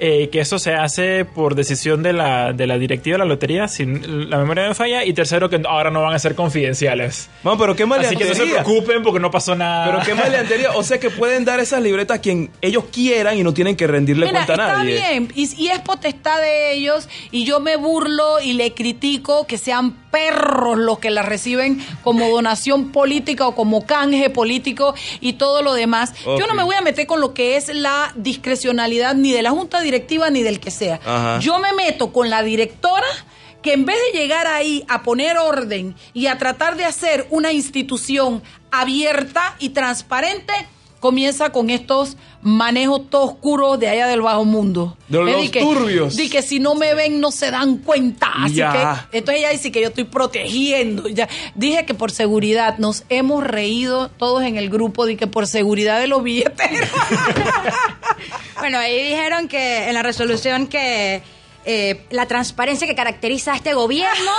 [0.00, 3.68] Eh, que eso se hace por decisión de la, de la directiva de la lotería,
[3.68, 5.04] sin la memoria me falla.
[5.04, 7.28] Y tercero, que ahora no van a ser confidenciales.
[7.42, 8.62] Man, pero qué Así que no se maleantería.
[8.64, 9.86] preocupen porque no pasó nada.
[9.90, 10.72] Pero qué maleantería.
[10.76, 13.86] O sea que pueden dar esas libretas a quien ellos quieran y no tienen que
[13.86, 14.94] rendirle Mira, cuenta a está nadie.
[14.94, 19.58] bien, y, y es potestad de ellos, y yo me burlo y le critico que
[19.58, 25.62] sean perros los que la reciben como donación política o como canje político y todo
[25.62, 26.14] lo demás.
[26.24, 29.50] Yo no me voy a meter con lo que es la discrecionalidad ni de la
[29.50, 31.00] junta directiva ni del que sea.
[31.04, 31.38] Ajá.
[31.40, 33.06] Yo me meto con la directora
[33.62, 37.52] que en vez de llegar ahí a poner orden y a tratar de hacer una
[37.52, 40.52] institución abierta y transparente,
[41.00, 44.96] comienza con estos manejos todos oscuros de allá del bajo mundo.
[45.08, 46.16] De Eh, los di que- turbios.
[46.16, 48.28] Di que si no me ven no se dan cuenta.
[48.44, 49.06] Así Ya.
[49.10, 51.08] que entonces ella dice que yo estoy protegiendo.
[51.08, 55.46] Ya dije que por seguridad nos hemos reído todos en el grupo de que por
[55.46, 56.88] seguridad de los billeteros.
[58.58, 61.22] Bueno, ahí dijeron que en la resolución que
[61.64, 64.30] eh, la transparencia que caracteriza a este gobierno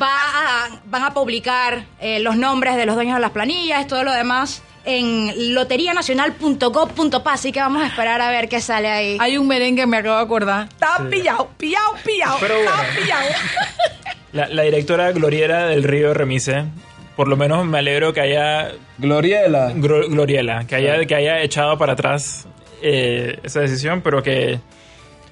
[0.00, 4.02] va a- van a publicar eh, los nombres de los dueños de las planillas, todo
[4.02, 9.16] lo demás en loterianacional.gov.pa, así que vamos a esperar a ver qué sale ahí.
[9.20, 10.68] Hay un merengue, me acabo de acordar.
[10.68, 12.36] Está pillado, pillado, pillado.
[12.40, 12.88] Pero está bueno.
[13.00, 13.28] pillado.
[14.32, 16.64] La, la directora Gloriera del Río Remise,
[17.16, 19.72] por lo menos me alegro que haya Gloriela.
[19.74, 22.46] Gro- Gloriela, que haya, que haya echado para atrás
[22.82, 24.60] eh, esa decisión, pero que.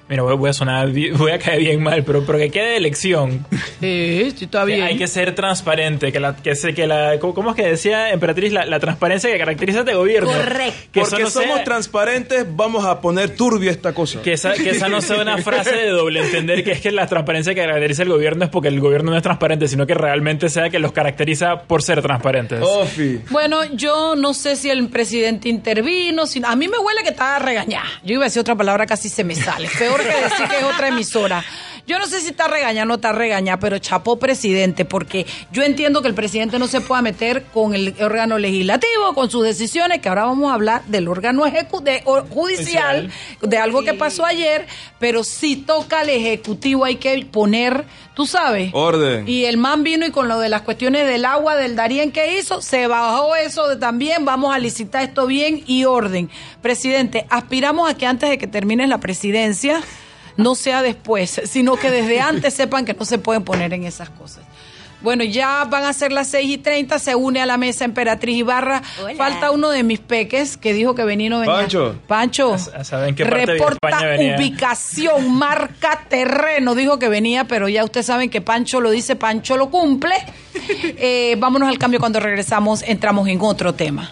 [0.09, 3.45] Mira, voy, voy a sonar, voy a caer bien mal, pero, pero que quede elección.
[3.81, 4.83] Sí, sí, está bien.
[4.83, 8.51] hay que ser transparente, que la, que se, que la, ¿cómo es que decía Emperatriz?
[8.53, 10.31] La, la transparencia que caracteriza a este gobierno.
[10.31, 10.79] Correcto.
[10.91, 14.21] Que Porque no sea- somos transparentes, vamos a poner turbio esta cosa.
[14.21, 17.07] que esa, que esa no sea una frase de doble entender, que es que la
[17.07, 20.49] transparencia que caracteriza el gobierno es porque el gobierno no es transparente, sino que realmente
[20.49, 22.61] sea que los caracteriza por ser transparentes.
[22.61, 23.21] Ofi.
[23.29, 27.39] Bueno, yo no sé si el presidente intervino, si, a mí me huele que estaba
[27.39, 27.85] regañada.
[28.03, 29.69] Yo iba a decir otra palabra, casi se me sale.
[29.77, 31.43] Peor que decir que es otra emisora.
[31.87, 35.63] Yo no sé si está regañada o no está regañada, pero chapó presidente, porque yo
[35.63, 40.01] entiendo que el presidente no se pueda meter con el órgano legislativo, con sus decisiones,
[40.01, 43.09] que ahora vamos a hablar del órgano ejecu- de- o- judicial,
[43.41, 44.67] de algo que pasó ayer,
[44.99, 49.25] pero si toca al ejecutivo hay que poner, tú sabes, Orden.
[49.25, 52.37] y el man vino y con lo de las cuestiones del agua, del Darien que
[52.37, 56.29] hizo, se bajó eso de también, vamos a licitar esto bien y orden.
[56.61, 59.81] Presidente, aspiramos a que antes de que termine la presidencia,
[60.37, 64.09] no sea después, sino que desde antes sepan que no se pueden poner en esas
[64.09, 64.43] cosas.
[64.99, 68.37] Bueno, ya van a ser las 6 y 30, se une a la mesa Emperatriz
[68.37, 68.81] Ibarra.
[69.03, 69.15] Hola.
[69.15, 71.55] Falta uno de mis peques que dijo que venía y no venía.
[71.55, 71.95] Pancho.
[72.07, 72.53] Pancho.
[72.55, 74.35] A saber en qué parte reporta venía.
[74.37, 76.73] ubicación, marca, terreno.
[76.73, 80.15] Dijo que venía, pero ya ustedes saben que Pancho lo dice, Pancho lo cumple.
[80.99, 84.11] Eh, vámonos al cambio cuando regresamos, entramos en otro tema.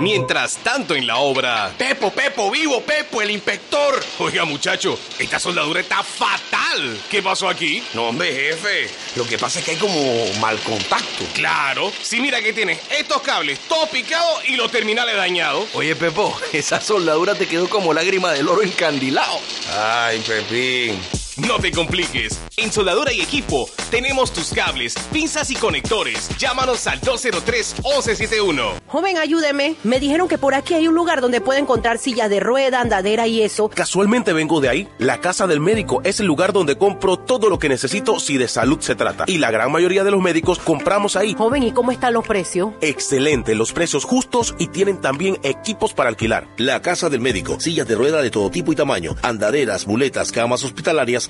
[0.00, 1.74] Mientras tanto en la obra...
[1.76, 4.02] Pepo, Pepo, vivo, Pepo, el inspector.
[4.18, 6.98] Oiga muchacho, esta soldadura está fatal.
[7.10, 7.82] ¿Qué pasó aquí?
[7.92, 8.88] No, hombre, jefe.
[9.14, 10.00] Lo que pasa es que hay como
[10.40, 11.26] mal contacto.
[11.34, 15.68] Claro, si mira que tienes estos cables todos picados y los terminales dañados.
[15.74, 19.38] Oye, Pepo, esa soldadura te quedó como lágrima del oro encandilado.
[19.78, 20.98] Ay, Pepín.
[21.46, 22.38] No te compliques.
[22.56, 26.28] En Soldadura y Equipo tenemos tus cables, pinzas y conectores.
[26.38, 28.80] Llámanos al 203-1171.
[28.86, 29.76] Joven, ayúdeme.
[29.84, 33.26] Me dijeron que por aquí hay un lugar donde puede encontrar sillas de rueda, andadera
[33.26, 33.68] y eso.
[33.68, 34.88] Casualmente vengo de ahí.
[34.98, 38.48] La casa del médico es el lugar donde compro todo lo que necesito si de
[38.48, 39.24] salud se trata.
[39.26, 41.34] Y la gran mayoría de los médicos compramos ahí.
[41.34, 42.72] Joven, ¿y cómo están los precios?
[42.80, 46.48] Excelente, los precios justos y tienen también equipos para alquilar.
[46.58, 50.64] La casa del médico, sillas de rueda de todo tipo y tamaño, andaderas, muletas, camas
[50.64, 51.29] hospitalarias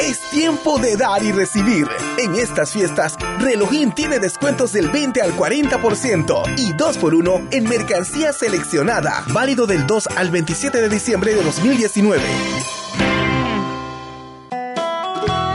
[0.00, 1.86] Es tiempo de dar y recibir.
[2.18, 9.24] En estas fiestas, Relojín tiene descuentos del 20 al 40% y 2x1 en mercancía seleccionada.
[9.28, 12.22] Válido del 2 al 27 de diciembre de 2019.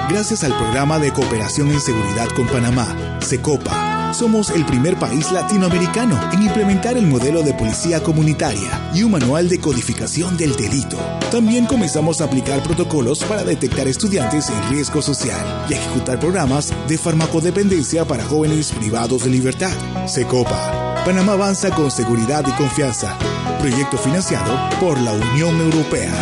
[0.10, 6.20] Gracias al programa de cooperación en seguridad con Panamá, SECOPA, somos el primer país latinoamericano
[6.34, 10.98] en implementar el modelo de policía comunitaria y un manual de codificación del delito.
[11.32, 16.98] También comenzamos a aplicar protocolos para detectar estudiantes en riesgo social y ejecutar programas de
[16.98, 19.72] farmacodependencia para jóvenes privados de libertad.
[20.08, 21.04] SECOPA.
[21.06, 23.18] Panamá avanza con seguridad y confianza.
[23.60, 26.14] Proyecto financiado por la Unión Europea.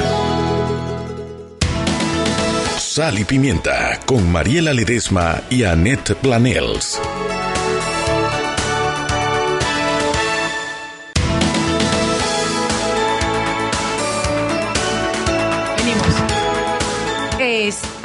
[2.77, 6.99] Sal y Pimienta con Mariela Ledesma y Annette Planels.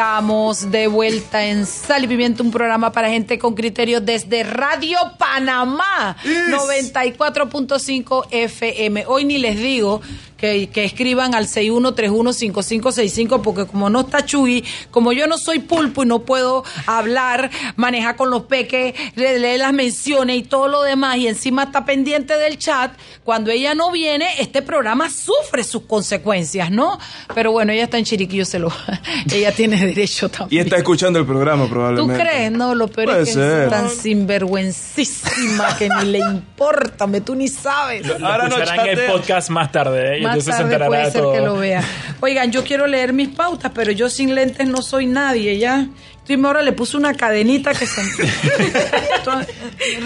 [0.02, 4.98] Estamos de vuelta en Sal y Pimienta, un programa para gente con criterios desde Radio
[5.16, 9.04] Panamá, 94.5 FM.
[9.06, 10.00] Hoy ni les digo
[10.42, 16.02] que, que escriban al 61315565 porque como no está Chuy, como yo no soy pulpo
[16.02, 20.82] y no puedo hablar, manejar con los peques, le- leer las menciones y todo lo
[20.82, 25.82] demás y encima está pendiente del chat, cuando ella no viene, este programa sufre sus
[25.82, 26.98] consecuencias, ¿no?
[27.34, 28.72] Pero bueno, ella está en Chiriquillo, se lo,
[29.32, 30.64] ella tiene derecho Y también.
[30.64, 32.20] está escuchando el programa ¿Tú probablemente.
[32.20, 32.50] crees?
[32.50, 33.62] No, lo peor Puede es que ser.
[33.64, 38.04] es tan sinvergüencísima que ni le importa, me tú ni sabes.
[38.06, 40.20] Lo escucharán en el podcast más tarde, ¿eh?
[40.20, 41.32] Y Más entonces tarde puede de ser todo.
[41.32, 41.82] que lo vea.
[42.20, 45.86] Oigan, yo quiero leer mis pautas, pero yo sin lentes no soy nadie, ¿ya?
[46.18, 48.00] Estoy ahora le puse una cadenita que se...
[49.16, 49.54] Entonces,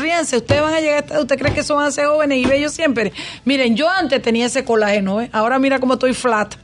[0.01, 2.47] Ríanse, ustedes van a llegar, hasta- ¿usted cree que eso van a ser jóvenes y
[2.47, 3.13] bellos siempre?
[3.45, 5.29] Miren, yo antes tenía ese colágeno, ¿eh?
[5.33, 6.55] Ahora mira cómo estoy flat.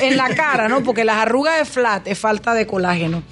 [0.00, 0.82] En la cara, ¿no?
[0.84, 3.22] Porque las arrugas es flat, es falta de colágeno.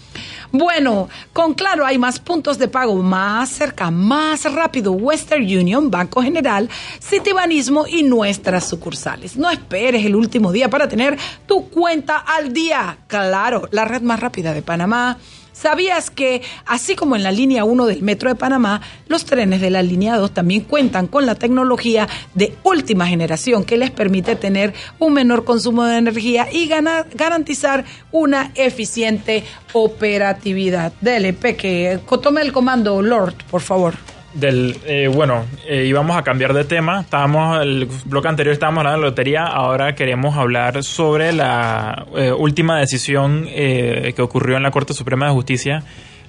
[0.52, 4.92] Bueno, con Claro hay más puntos de pago más cerca, más rápido.
[4.92, 6.68] Western Union, Banco General,
[7.00, 9.38] Citibanismo y nuestras sucursales.
[9.38, 12.98] No esperes el último día para tener tu cuenta al día.
[13.06, 15.16] Claro, la red más rápida de Panamá.
[15.52, 19.70] ¿Sabías que, así como en la línea 1 del Metro de Panamá, los trenes de
[19.70, 24.72] la línea 2 también cuentan con la tecnología de última generación que les permite tener
[24.98, 30.92] un menor consumo de energía y ganar- garantizar una eficiente operatividad?
[31.00, 33.94] Dele, Peque, co- tome el comando, Lord, por favor.
[34.34, 37.02] Del, eh, bueno, eh, íbamos a cambiar de tema.
[37.02, 39.44] Estábamos, el bloque anterior estábamos hablando de lotería.
[39.44, 45.26] Ahora queremos hablar sobre la eh, última decisión eh, que ocurrió en la Corte Suprema
[45.26, 45.82] de Justicia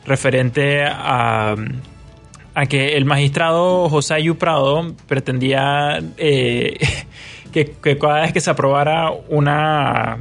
[0.06, 1.56] referente a,
[2.54, 10.18] a que el magistrado José Ayu Prado pretendía que cada vez que se aprobara una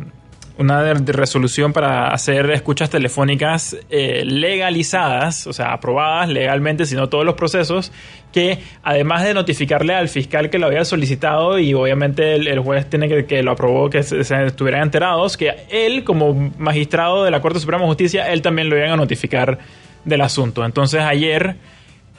[0.62, 7.08] una de- de resolución para hacer escuchas telefónicas eh, legalizadas, o sea, aprobadas legalmente, sino
[7.08, 7.92] todos los procesos,
[8.32, 13.08] que además de notificarle al fiscal que lo había solicitado y obviamente el, juez tiene
[13.08, 17.40] que, que lo aprobó, que se, se estuvieran enterados, que él como magistrado de la
[17.42, 19.58] Corte Suprema de Justicia, él también lo iban a notificar
[20.04, 20.64] del asunto.
[20.64, 21.56] Entonces ayer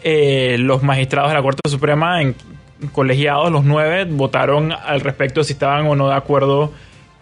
[0.04, 2.36] eh, los magistrados de la Corte Suprema, en,
[2.92, 6.72] colegiados, los nueve, votaron al respecto si estaban o no de acuerdo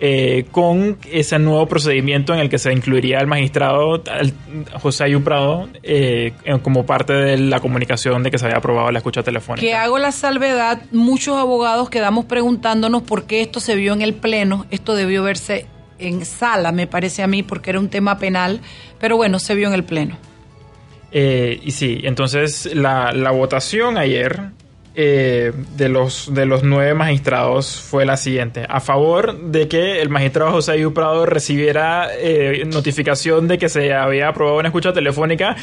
[0.04, 4.34] eh, con ese nuevo procedimiento en el que se incluiría al magistrado al-
[4.82, 6.34] José Ayú Prado eh,
[6.64, 9.62] como parte de la comunicación de que se había aprobado la escucha telefónica.
[9.62, 14.16] Que hago la salvedad, muchos abogados quedamos preguntándonos por qué esto se vio en el
[14.16, 15.68] Pleno, esto debió verse
[16.00, 18.60] en sala, me parece a mí, porque era un tema penal,
[19.00, 20.18] pero bueno, se vio en el Pleno.
[21.12, 24.40] Eh, y sí, entonces la, la votación ayer
[24.94, 28.66] eh, de, los, de los nueve magistrados fue la siguiente.
[28.68, 33.94] A favor de que el magistrado José Ayú Prado recibiera eh, notificación de que se
[33.94, 35.56] había aprobado una escucha telefónica,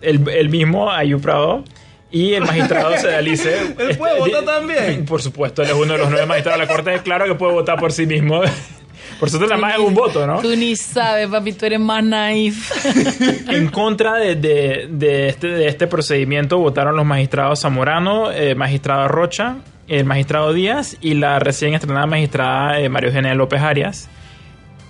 [0.00, 1.64] el, el mismo Ayú Prado
[2.10, 3.74] y el magistrado Sedalice.
[3.78, 5.04] ¿Él puede votar también?
[5.06, 7.02] Por supuesto, él es uno de los nueve magistrados de la Corte.
[7.02, 8.40] Claro que puede votar por sí mismo.
[9.18, 10.40] Por suerte, nada más es un voto, ¿no?
[10.40, 12.70] Tú ni sabes, papi, tú eres más naif.
[13.48, 19.08] en contra de, de, de este, de este procedimiento votaron los magistrados Zamorano, eh, magistrado
[19.08, 19.56] Rocha,
[19.88, 24.08] el magistrado Díaz y la recién estrenada magistrada eh, María Eugenia López Arias.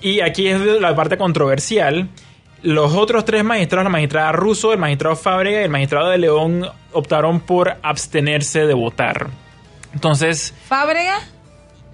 [0.01, 2.09] Y aquí es la parte controversial.
[2.63, 6.67] Los otros tres magistrados, la magistrada Russo, el magistrado Fábrega y el magistrado de León,
[6.93, 9.29] optaron por abstenerse de votar.
[9.93, 10.53] Entonces.
[10.67, 11.21] ¿Fábrega?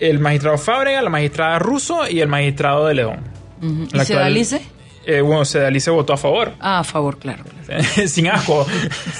[0.02, 3.20] El magistrado Fábrega, la magistrada Russo y el magistrado de León.
[3.62, 4.60] Uh ¿Y Sedalice?
[5.06, 6.54] Eh, bueno, Sedalice votó a favor.
[6.58, 7.44] Ah, a favor, claro.
[8.08, 8.66] Sin asco.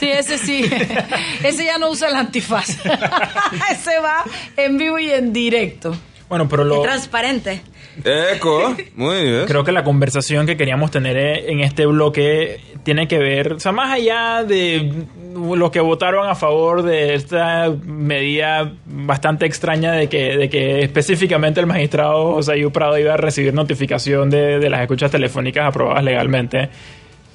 [0.00, 0.68] Sí, ese sí.
[1.44, 2.70] ese ya no usa el antifaz.
[3.70, 4.24] ese va
[4.56, 5.94] en vivo y en directo.
[6.28, 6.78] Bueno, pero lo...
[6.78, 7.62] Es transparente.
[8.04, 9.44] Eco, muy bien.
[9.46, 13.72] Creo que la conversación que queríamos tener en este bloque tiene que ver, o sea,
[13.72, 20.36] más allá de los que votaron a favor de esta medida bastante extraña de que,
[20.36, 24.80] de que específicamente el magistrado José Ayú Prado iba a recibir notificación de, de las
[24.80, 26.70] escuchas telefónicas aprobadas legalmente.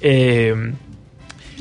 [0.00, 0.54] Eh,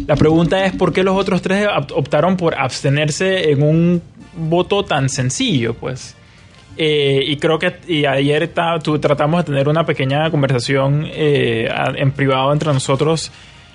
[0.05, 4.01] la pregunta es por qué los otros tres optaron por abstenerse en un
[4.35, 6.15] voto tan sencillo, pues.
[6.77, 8.53] Eh, y creo que y ayer
[8.83, 13.31] tu, tratamos de tener una pequeña conversación eh, en privado entre nosotros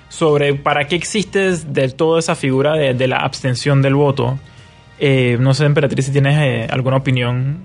[0.07, 4.39] sobre para qué existe del todo esa figura de, de la abstención del voto.
[4.99, 7.63] Eh, no sé, Emperatriz, si tienes eh, alguna opinión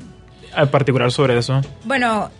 [0.72, 1.60] particular sobre eso.
[1.84, 2.30] Bueno,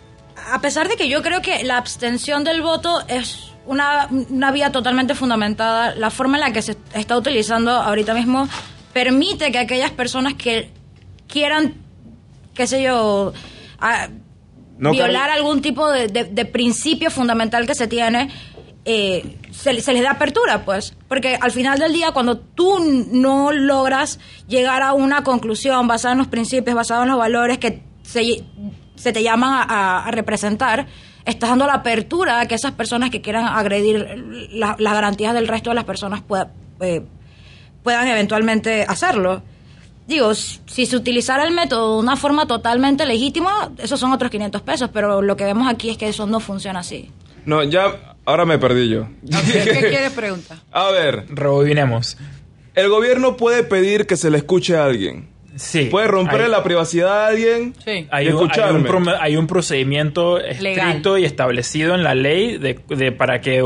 [0.51, 4.71] a pesar de que yo creo que la abstención del voto es una, una vía
[4.71, 8.49] totalmente fundamentada, la forma en la que se está utilizando ahorita mismo
[8.91, 10.71] permite que aquellas personas que
[11.27, 11.75] quieran
[12.59, 13.31] qué sé yo,
[13.79, 14.09] a,
[14.77, 15.33] no, violar claro.
[15.33, 18.29] algún tipo de, de, de, principio fundamental que se tiene,
[18.83, 20.93] eh, se, se, les da apertura, pues.
[21.07, 22.79] Porque al final del día, cuando tú
[23.13, 27.81] no logras llegar a una conclusión basada en los principios, basada en los valores que
[28.01, 28.43] se,
[28.95, 30.85] se te llaman a, a, representar,
[31.23, 34.05] estás dando la apertura a que esas personas que quieran agredir
[34.51, 36.51] la, las garantías del resto de las personas pueda,
[36.81, 37.05] eh,
[37.83, 39.43] puedan eventualmente hacerlo
[40.09, 44.61] digo, si se utilizara el método de una forma totalmente legítima, esos son otros 500
[44.63, 47.11] pesos, pero lo que vemos aquí es que eso no funciona así.
[47.45, 49.07] No, ya, ahora me perdí yo.
[49.23, 50.57] Okay, ¿Qué quieres preguntar?
[50.71, 52.17] A ver, rebobinemos.
[52.73, 55.29] El gobierno puede pedir que se le escuche a alguien.
[55.59, 55.85] Sí.
[55.85, 58.07] Puede romper hay, la privacidad de alguien sí.
[58.09, 61.19] hay, un, hay, un, hay, un, procedimiento estricto Legal.
[61.19, 63.61] y establecido en la ley de, de para que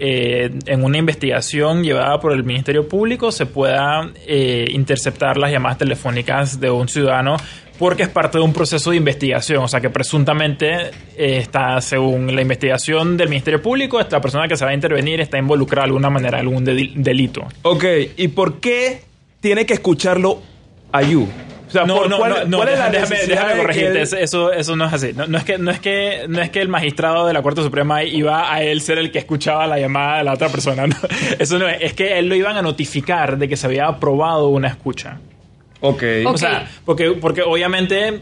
[0.00, 5.78] eh, en una investigación llevada por el Ministerio Público se pueda eh, interceptar las llamadas
[5.78, 7.36] telefónicas de un ciudadano
[7.78, 12.34] porque es parte de un proceso de investigación, o sea que presuntamente eh, está, según
[12.34, 15.90] la investigación del Ministerio Público, esta persona que se va a intervenir está involucrada de
[15.90, 17.46] alguna manera en algún de delito.
[17.62, 17.84] Ok,
[18.16, 19.02] ¿y por qué
[19.40, 20.40] tiene que escucharlo
[20.92, 21.28] Ayú.
[21.66, 24.08] O sea, no, no, cuál, no, ¿cuál es la déjame, déjame corregirte, él...
[24.20, 25.12] eso, eso no es así.
[25.14, 27.62] No, no, es que, no, es que, no es que el magistrado de la Corte
[27.62, 30.86] Suprema iba a él ser el que escuchaba la llamada de la otra persona.
[30.86, 30.96] No.
[31.38, 31.78] Eso no es.
[31.80, 35.18] Es que él lo iban a notificar de que se había aprobado una escucha.
[35.80, 36.02] Ok.
[36.24, 36.38] O okay.
[36.38, 38.20] sea, porque, porque obviamente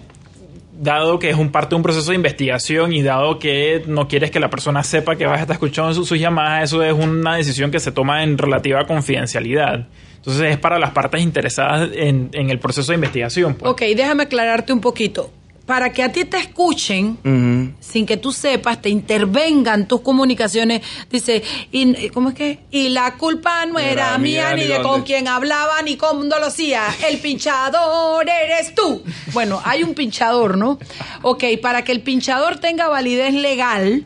[0.77, 4.31] dado que es un parte de un proceso de investigación y dado que no quieres
[4.31, 7.71] que la persona sepa que vas a estar escuchando sus, llamadas, eso es una decisión
[7.71, 9.87] que se toma en relativa confidencialidad.
[10.17, 13.55] Entonces es para las partes interesadas en, en el proceso de investigación.
[13.55, 13.71] Pues.
[13.71, 15.31] Ok, déjame aclararte un poquito.
[15.67, 17.75] Para que a ti te escuchen, uh -huh.
[17.81, 21.43] sin que tú sepas, te intervengan tus comunicaciones, dice,
[21.73, 22.59] y, ¿cómo es que?
[22.71, 26.47] Y la culpa no era, era mía, ni de con quién hablaba, ni cómo lo
[26.47, 26.83] hacía.
[27.09, 29.03] El pinchador eres tú.
[29.33, 30.79] Bueno, hay un pinchador, ¿no?
[31.23, 34.05] Ok, para que el pinchador tenga validez legal,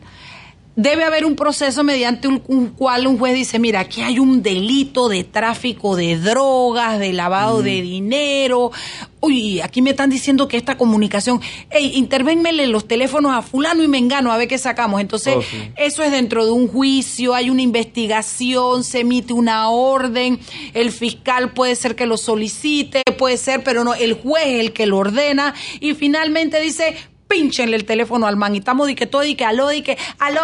[0.81, 4.41] debe haber un proceso mediante un, un, cual un juez dice, mira, aquí hay un
[4.41, 7.63] delito de tráfico de drogas, de lavado mm.
[7.63, 8.71] de dinero.
[9.19, 13.89] Uy, aquí me están diciendo que esta comunicación, hey, intervénmele los teléfonos a fulano y
[13.89, 15.01] mengano a ver qué sacamos.
[15.01, 15.69] Entonces, oh, sí.
[15.75, 20.39] eso es dentro de un juicio, hay una investigación, se emite una orden,
[20.73, 24.71] el fiscal puede ser que lo solicite, puede ser, pero no, el juez es el
[24.71, 26.95] que lo ordena y finalmente dice,
[27.29, 29.97] pinchenle el teléfono al man y estamos de que todo y que aló y que
[30.17, 30.41] aló.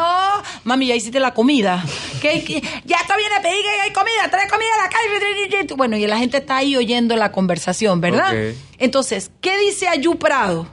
[0.64, 1.84] Mami ya hiciste la comida.
[2.22, 5.98] Que, que ya está bien pedí que hay comida trae comida a la calle bueno
[5.98, 8.58] y la gente está ahí oyendo la conversación verdad okay.
[8.80, 10.68] entonces qué dice Ayú Prado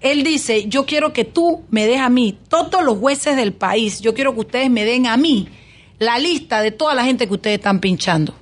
[0.00, 4.00] él dice yo quiero que tú me des a mí todos los jueces del país
[4.00, 5.48] yo quiero que ustedes me den a mí
[5.98, 8.34] la lista de toda la gente que ustedes están pinchando.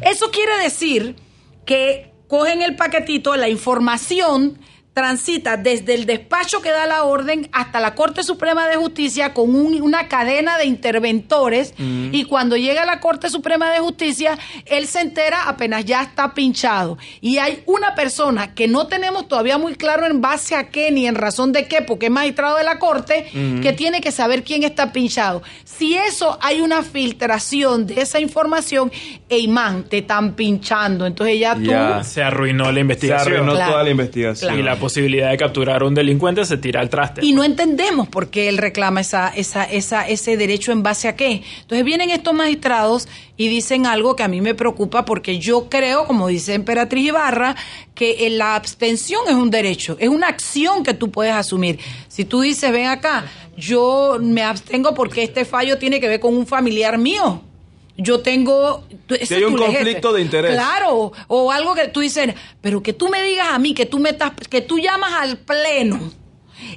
[0.00, 1.16] Eso quiere decir
[1.64, 4.58] que cogen el paquetito, la información
[5.02, 9.54] transita desde el despacho que da la orden hasta la Corte Suprema de Justicia con
[9.54, 12.12] un- una cadena de interventores Mm.
[12.12, 14.36] y cuando llega a la Corte Suprema de Justicia,
[14.66, 16.98] él se entera apenas ya está pinchado.
[17.20, 21.06] Y hay una persona que no tenemos todavía muy claro en base a qué ni
[21.06, 23.60] en razón de qué, porque es magistrado de la Corte, Mm.
[23.60, 25.42] que tiene que saber quién está pinchado.
[25.64, 28.90] Si eso hay una filtración de esa información,
[29.28, 31.06] hey man, te están pinchando.
[31.06, 31.70] Entonces ya tú...
[32.02, 33.28] Se arruinó la investigación.
[33.28, 33.72] Se arruinó Claro.
[33.72, 34.58] toda la investigación.
[34.58, 37.20] Y la posibilidad de capturar a un delincuente se tira al traste.
[37.22, 41.14] Y no entendemos por qué él reclama esa, esa, esa, ese derecho en base a
[41.14, 41.42] qué.
[41.60, 46.06] Entonces vienen estos magistrados y dicen algo que a mí me preocupa porque yo creo,
[46.06, 47.54] como dice Emperatriz Ibarra,
[47.94, 51.78] que la abstención es un derecho, es una acción que tú puedes asumir.
[52.08, 53.26] Si tú dices, ven acá,
[53.58, 57.42] yo me abstengo porque este fallo tiene que ver con un familiar mío.
[58.00, 58.84] Yo tengo...
[59.06, 60.52] tú- Si hay un conflicto de interés.
[60.54, 63.98] Claro, o algo que tú dices, pero que tú me digas a mí, que tú
[63.98, 65.98] me estás, que tú llamas al pleno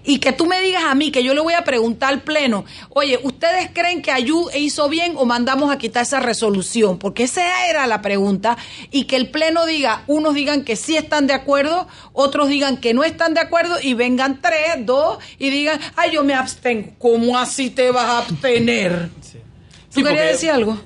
[0.03, 2.65] y que tú me digas a mí, que yo le voy a preguntar al pleno,
[2.89, 6.97] oye, ¿ustedes creen que Ayú hizo bien o mandamos a quitar esa resolución?
[6.97, 8.57] Porque esa era la pregunta
[8.91, 12.93] y que el pleno diga, unos digan que sí están de acuerdo, otros digan que
[12.95, 16.93] no están de acuerdo y vengan tres, dos y digan, ay, yo me abstengo.
[16.97, 19.09] ¿Cómo así te vas a abstener?
[19.09, 20.79] ¿Tú Sí, querías porque- decir algo?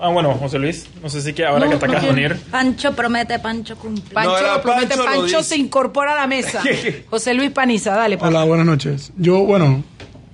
[0.00, 2.14] Ah, bueno, José Luis, no sé si que ahora No, que te no acabas de
[2.14, 2.34] quiero.
[2.34, 2.44] unir.
[2.50, 4.12] Pancho promete, Pancho cumple.
[4.12, 6.62] Pancho lo promete, Pancho Pancho se incorpora a la mesa.
[7.10, 8.28] José Luis Paniza, dale, papá.
[8.28, 9.12] Hola, buenas noches.
[9.16, 9.82] Yo, bueno,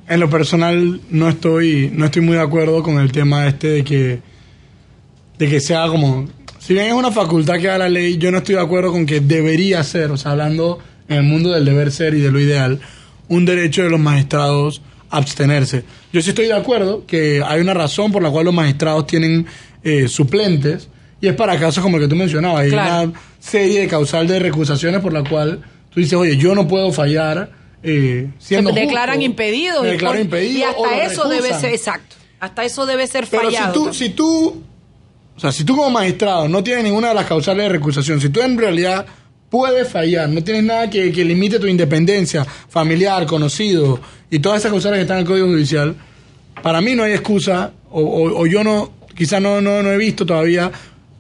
[0.09, 3.85] en lo personal no estoy, no estoy muy de acuerdo con el tema este de
[3.85, 4.21] que,
[5.39, 6.27] de que sea como,
[6.59, 9.07] si bien es una facultad que da la ley, yo no estoy de acuerdo con
[9.07, 12.41] que debería ser, o sea, hablando en el mundo del deber ser y de lo
[12.41, 12.81] ideal,
[13.29, 14.83] un derecho de los magistrados
[15.13, 15.85] abstenerse.
[16.13, 19.47] Yo sí estoy de acuerdo que hay una razón por la cual los magistrados tienen
[19.85, 20.89] eh, suplentes
[21.21, 22.63] y es para casos como el que tú mencionabas.
[22.63, 23.05] Hay Claro.
[23.11, 25.61] una serie de causal de recusaciones por la cual
[25.91, 27.51] tú dices, oye, yo no puedo fallar
[27.85, 29.27] eh, Se siendo declaran justo.
[29.31, 29.87] impedidos.
[29.95, 32.17] Y por- impedido Y hasta eso debe ser, exacto.
[32.41, 33.73] Hasta eso debe ser Pero si fallado.
[33.73, 34.63] tú, si tú,
[35.37, 38.29] o sea, si tú como magistrado no tienes ninguna de las causales de recusación, si
[38.31, 39.05] tú en realidad
[39.51, 44.01] puedes fallar, no tienes nada que, que limite tu independencia familiar, conocido
[44.33, 45.95] y todas esas causales que están en el Código Judicial,
[46.63, 49.97] para mí no hay excusa, o, o- o yo no, quizás no, no, no he
[49.99, 50.73] visto todavía,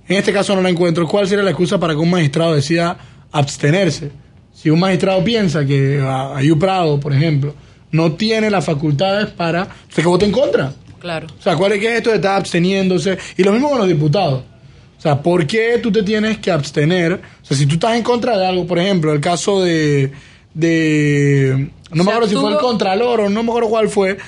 [0.08, 2.96] en este caso no la encuentro, cuál sería la excusa para que un magistrado decida
[3.30, 4.10] abstenerse.
[4.54, 7.54] Si un magistrado piensa que a- Ayú Prado, por ejemplo,
[7.90, 10.72] no tiene las facultades para, o sea, que vote en contra.
[10.98, 11.26] Claro.
[11.38, 13.18] O sea, ¿cuál es que es esto de estar absteniéndose?
[13.36, 14.44] Y lo mismo con los diputados.
[14.98, 17.14] O sea, ¿por qué tú te tienes que abstener?
[17.14, 20.12] O sea, si tú estás en contra de algo, por ejemplo, el caso de...
[20.54, 24.18] de no me acuerdo si fue el Contralor o no me acuerdo cuál fue,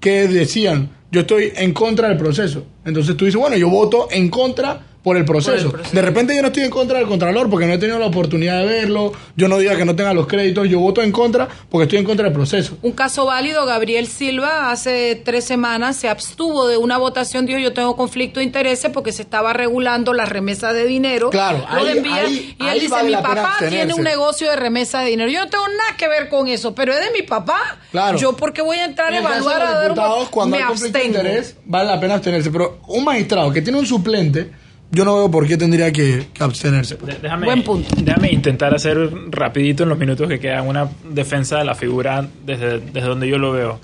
[0.00, 2.64] que decían, yo estoy en contra del proceso.
[2.84, 5.70] Entonces tú dices, bueno, yo voto en contra por el proceso.
[5.70, 5.94] proceso.
[5.94, 8.58] De repente yo no estoy en contra del Contralor porque no he tenido la oportunidad
[8.58, 11.84] de verlo, yo no diga que no tenga los créditos, yo voto en contra porque
[11.84, 12.76] estoy en contra del proceso.
[12.82, 17.72] Un caso válido, Gabriel Silva hace tres semanas se abstuvo de una votación, dijo yo
[17.72, 21.30] tengo conflicto de intereses porque se estaba regulando la remesa de dinero.
[21.30, 23.76] Claro, Lo ahí- envía, ahí- y él ahí dice, vale mi papá abstenerse".
[23.76, 25.30] tiene un negocio de remesa de dinero.
[25.30, 27.78] Yo no tengo nada que ver con eso, pero es de mi papá.
[27.92, 28.18] Claro.
[28.18, 31.04] Yo porque voy a entrar a evaluar a dar un cuando me hay conflicto de
[31.04, 32.50] interés, vale la pena abstenerse.
[32.50, 34.50] Pero un magistrado que tiene un suplente,
[34.90, 36.96] yo no veo por qué tendría que, que abstenerse.
[36.96, 37.88] De- Déjame, Buen punto.
[38.00, 42.78] déjame intentar hacer rapidito en los minutos que quedan una defensa de la figura desde,
[42.80, 43.80] desde donde yo lo veo.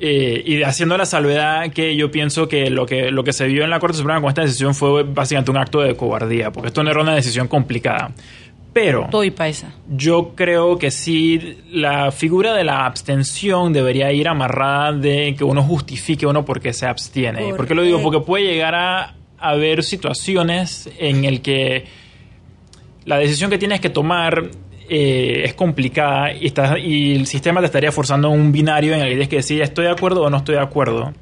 [0.00, 3.64] Eh, y haciendo la salvedad que yo pienso que lo, que lo que se vio
[3.64, 6.84] en la Corte Suprema con esta decisión fue básicamente un acto de cobardía, porque esto
[6.84, 8.12] no era una decisión complicada.
[8.72, 9.72] Pero Estoy paisa.
[9.88, 15.64] yo creo que sí, la figura de la abstención debería ir amarrada de que uno
[15.64, 17.48] justifique uno por qué se abstiene.
[17.48, 18.00] ¿Y ¿Por qué lo digo?
[18.00, 21.84] Porque puede llegar a haber situaciones en el que
[23.04, 24.50] la decisión que tienes que tomar
[24.88, 29.28] eh, es complicada y, el sistema te estaría forzando un binario en el que tienes
[29.28, 31.12] que decir estoy de acuerdo o no estoy de acuerdo.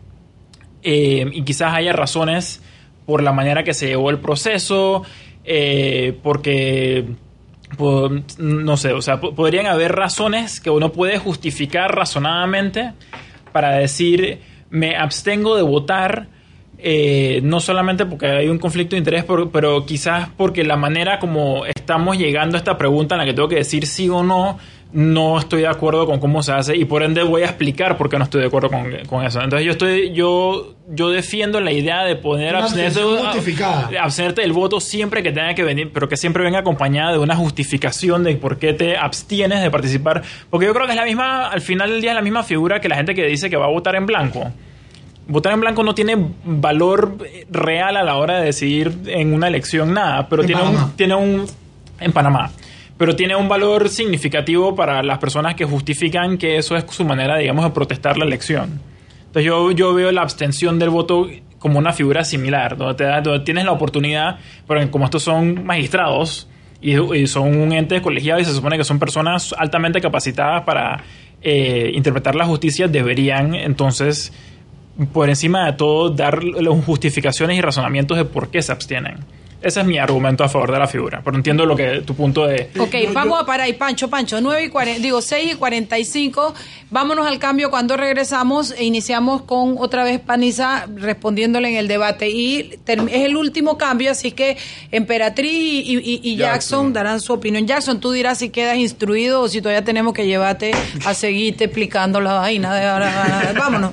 [0.82, 2.62] Eh, y quizás haya razones
[3.06, 5.02] por la manera que se llevó el proceso,
[5.44, 7.06] eh, porque,
[7.76, 12.92] po- no sé, o sea, po- podrían haber razones que uno puede justificar razonadamente
[13.52, 14.40] para decir,
[14.70, 16.28] me abstengo de votar,
[16.88, 21.18] eh, no solamente porque hay un conflicto de interés, pero, pero quizás porque la manera
[21.18, 24.56] como estamos llegando a esta pregunta en la que tengo que decir sí o no,
[24.92, 28.08] no estoy de acuerdo con cómo se hace y por ende voy a explicar por
[28.08, 29.40] qué no estoy de acuerdo con, con eso.
[29.42, 32.20] Entonces yo estoy, yo, yo defiendo la idea de
[32.54, 33.90] abstención justificada.
[34.00, 37.34] abstenerte del voto siempre que tenga que venir, pero que siempre venga acompañada de una
[37.34, 40.22] justificación de por qué te abstienes de participar.
[40.50, 42.80] Porque yo creo que es la misma, al final del día es la misma figura
[42.80, 44.52] que la gente que dice que va a votar en blanco.
[45.28, 47.16] Votar en blanco no tiene valor
[47.50, 50.84] real a la hora de decidir en una elección nada, pero En tiene Panamá.
[50.84, 51.46] un, tiene un
[52.00, 52.50] en Panamá.
[52.98, 57.36] Pero tiene un valor significativo para las personas que justifican que eso es su manera,
[57.36, 58.80] digamos, de protestar la elección.
[59.26, 63.20] Entonces yo, yo veo la abstención del voto como una figura similar, donde, te da-
[63.20, 66.48] donde tienes la oportunidad, pero como estos son magistrados
[66.80, 71.02] y, y son un ente colegiado y se supone que son personas altamente capacitadas para
[71.42, 74.32] eh, interpretar la justicia, deberían entonces,
[75.12, 79.18] por encima de todo, dar las justificaciones y razonamientos de por qué se abstienen.
[79.62, 82.46] Ese es mi argumento a favor de la figura, pero entiendo lo que tu punto
[82.46, 82.70] de...
[82.78, 86.54] Ok, vamos a parar ahí, Pancho, Pancho, 9 y 40, digo 6 y 45.
[86.90, 92.28] Vámonos al cambio cuando regresamos e iniciamos con otra vez Panisa respondiéndole en el debate.
[92.30, 94.56] Y es el último cambio, así que
[94.92, 97.66] Emperatriz y, y- y Jackson, darán su opinión.
[97.66, 100.72] Jackson, tú dirás si quedas instruido o si todavía tenemos que llevarte
[101.04, 102.72] a seguirte explicando la vaina.
[102.74, 103.52] De ahora.
[103.58, 103.92] Vámonos.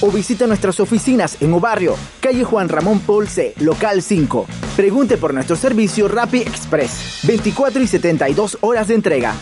[0.00, 4.46] o visita nuestras oficinas en Obarrio, calle Juan Ramón Polce, local 5.
[4.76, 9.34] Pregunte por nuestro servicio Rappi Express, 24 y 72 horas de entrega.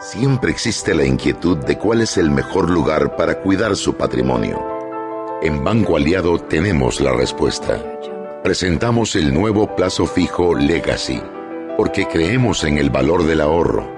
[0.00, 4.64] Siempre existe la inquietud de cuál es el mejor lugar para cuidar su patrimonio.
[5.42, 7.82] En Banco Aliado tenemos la respuesta.
[8.42, 11.20] Presentamos el nuevo plazo fijo Legacy,
[11.76, 13.97] porque creemos en el valor del ahorro,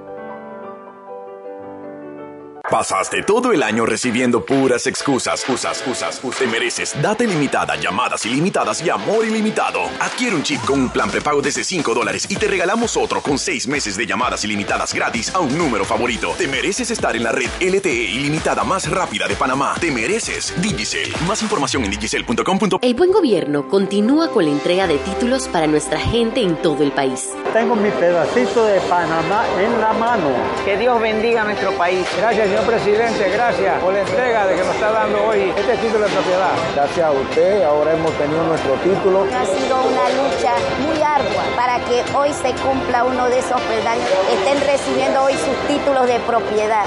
[2.71, 6.39] Pasaste todo el año recibiendo puras excusas, usas, usas, usas.
[6.39, 9.81] Te mereces data ilimitada, llamadas ilimitadas y amor ilimitado.
[9.99, 13.37] Adquiere un chip con un plan prepago desde 5 dólares y te regalamos otro con
[13.37, 16.33] 6 meses de llamadas ilimitadas gratis a un número favorito.
[16.37, 19.75] Te mereces estar en la red LTE ilimitada más rápida de Panamá.
[19.77, 21.13] Te mereces Digicel.
[21.27, 22.59] Más información en digicel.com.
[22.81, 26.93] El buen gobierno continúa con la entrega de títulos para nuestra gente en todo el
[26.93, 27.31] país.
[27.51, 30.29] Tengo mi pedacito de Panamá en la mano.
[30.63, 32.07] Que Dios bendiga a nuestro país.
[32.17, 33.29] Gracias, señor presidente.
[33.31, 36.51] Gracias por la entrega de que nos está dando hoy este título de propiedad.
[36.75, 37.63] Gracias a usted.
[37.63, 39.23] Ahora hemos tenido nuestro título.
[39.23, 40.53] Ha sido una lucha
[40.85, 44.07] muy ardua para que hoy se cumpla uno de esos peldaños.
[44.31, 46.85] Estén recibiendo hoy sus títulos de propiedad.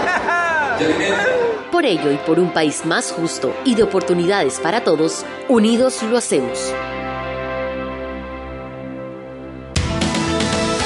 [1.71, 6.17] Por ello y por un país más justo y de oportunidades para todos, unidos lo
[6.17, 6.73] hacemos.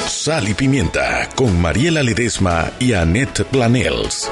[0.07, 4.29] Sal y Pimienta con Mariela Ledesma y Annette Planels.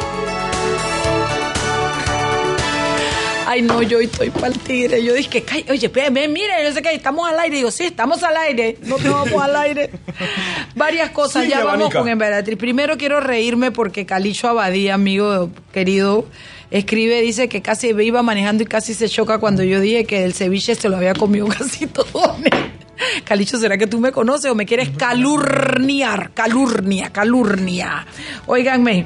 [3.50, 5.02] Ay, no, yo estoy para el tigre.
[5.02, 7.56] Yo dije, "Cay- oye, ve, ve, mire, yo sé que estamos al aire.
[7.56, 8.78] Digo, sí, estamos al aire.
[8.84, 9.90] No te vamos al aire.
[10.76, 11.44] Varias cosas.
[11.46, 12.58] Sí, ya vamos con Emperatriz.
[12.58, 16.26] Primero quiero reírme porque Calicho Abadía, amigo querido,
[16.72, 20.34] escribe, dice que casi iba manejando y casi se choca cuando yo dije que el
[20.34, 22.36] ceviche se lo había comido casi todo.
[23.24, 26.32] Calicho, ¿será que tú me conoces o me quieres calurniar?
[26.34, 28.06] Calurnia, calurnia.
[28.48, 29.06] Óiganme,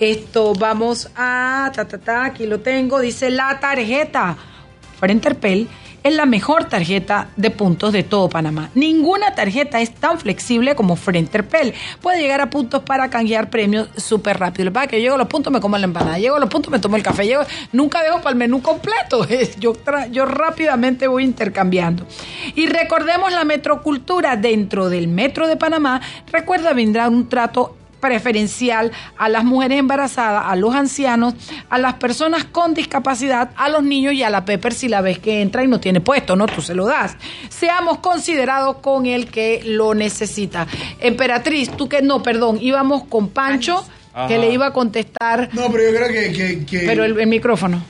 [0.00, 4.36] esto vamos a, ta, ta, ta, aquí lo tengo, dice la tarjeta.
[4.98, 5.68] Frenterpel
[6.02, 8.70] es la mejor tarjeta de puntos de todo Panamá.
[8.74, 11.74] Ninguna tarjeta es tan flexible como Frenterpel.
[12.00, 14.70] Puede llegar a puntos para canjear premios súper rápido.
[14.70, 16.18] Lo que llego a los puntos, me como la empanada.
[16.18, 17.26] Llego a los puntos, me tomo el café.
[17.26, 17.42] Llego,
[17.72, 19.26] nunca dejo para el menú completo.
[19.58, 19.72] Yo,
[20.10, 22.06] yo rápidamente voy intercambiando.
[22.54, 26.00] Y recordemos la metrocultura dentro del metro de Panamá.
[26.30, 31.34] Recuerda, vendrá un trato preferencial a las mujeres embarazadas, a los ancianos,
[31.70, 35.18] a las personas con discapacidad, a los niños y a la Pepper si la ves
[35.18, 36.46] que entra y no tiene puesto, ¿no?
[36.46, 37.16] Tú se lo das.
[37.48, 40.66] Seamos considerados con el que lo necesita.
[41.00, 44.26] Emperatriz, tú que no, perdón, íbamos con Pancho, Ajá.
[44.28, 45.48] que le iba a contestar.
[45.52, 46.32] No, pero yo creo que...
[46.32, 47.82] que- que- Pero el, el micrófono.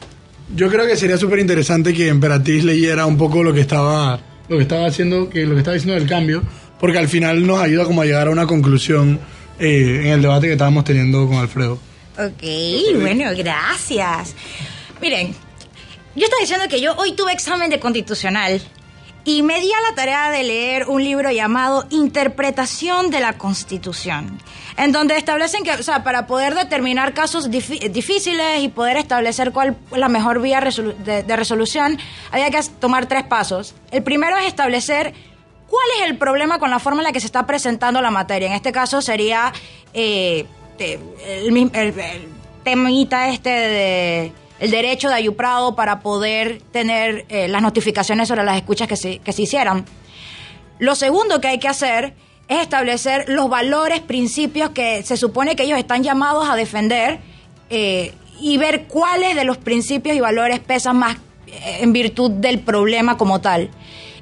[0.55, 4.57] Yo creo que sería súper interesante que Emperatriz leyera un poco lo que estaba lo
[4.57, 6.43] que estaba haciendo, que lo que estaba diciendo del cambio,
[6.81, 9.21] porque al final nos ayuda como a llegar a una conclusión
[9.59, 11.79] eh, en el debate que estábamos teniendo con Alfredo.
[12.19, 14.35] Ok, bueno, gracias.
[15.01, 15.35] Miren,
[16.15, 18.61] yo estaba diciendo que yo hoy tuve examen de constitucional
[19.25, 24.41] y me di a la tarea de leer un libro llamado Interpretación de la Constitución,
[24.77, 29.77] en donde establecen que, o sea, para poder determinar casos difíciles y poder establecer cuál
[29.93, 31.99] es la mejor vía de, de resolución,
[32.31, 33.75] había que tomar tres pasos.
[33.91, 35.13] El primero es establecer
[35.69, 38.49] cuál es el problema con la forma en la que se está presentando la materia.
[38.49, 39.53] En este caso sería
[39.95, 40.47] eh,
[40.79, 42.29] el,
[42.65, 48.57] temita este de el derecho de Ayuprado para poder tener eh, las notificaciones sobre las
[48.57, 49.85] escuchas que se, que se hicieran.
[50.81, 52.15] Lo segundo que hay que hacer
[52.49, 57.21] es establecer los valores, principios que se supone que ellos están llamados a defender
[57.71, 61.19] eh, y ver cuáles de los principios y valores pesan más
[61.81, 63.71] en virtud del problema como tal.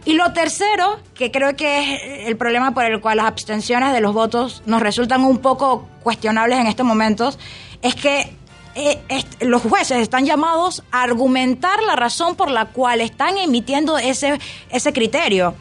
[0.07, 4.01] Y lo tercero, que creo que es el problema por el cual las abstenciones de
[4.01, 7.41] los votos nos resultan un poco cuestionables en estos momentos,
[7.83, 8.33] es que
[8.77, 9.01] eh,
[9.41, 14.39] los jueces están llamados a argumentar la razón por la cual están emitiendo ese,
[14.71, 15.57] ese criterio.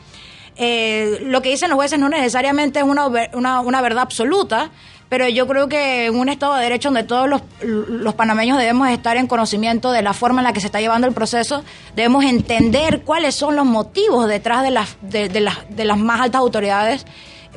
[0.58, 4.70] Eh, lo que dicen los jueces no necesariamente es una, una, una verdad absoluta,
[5.10, 8.90] pero yo creo que en un Estado de Derecho donde todos los, los, panameños debemos
[8.90, 11.64] estar en conocimiento de la forma en la que se está llevando el proceso,
[11.96, 16.40] debemos entender cuáles son los motivos detrás de las, de, las, de las más altas
[16.40, 17.06] autoridades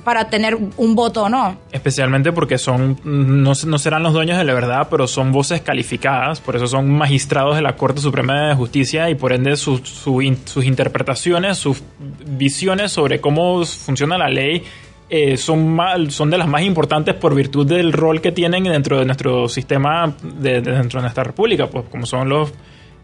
[0.04, 1.58] para tener un voto o no.
[1.72, 6.40] Especialmente porque son, no, no, serán los dueños de la verdad, pero son voces calificadas,
[6.40, 11.58] por eso son magistrados de la Corte Suprema de Justicia y por ende sus interpretaciones,
[11.58, 11.82] sus
[12.26, 14.64] visiones sobre cómo funciona la ley
[15.10, 15.78] eh, son,
[16.10, 20.14] son de las más importantes por virtud del rol que tienen dentro de nuestro sistema,
[20.22, 22.52] de, dentro de nuestra república, pues como son los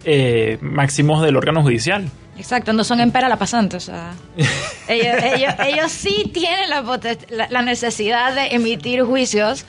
[0.04, 2.10] eh, máximos del órgano judicial.
[2.36, 4.12] Exacto, no son en pera la pasante, o sea,
[4.88, 9.64] ellos, ellos, sí tienen la, la, necesidad de emitir juicios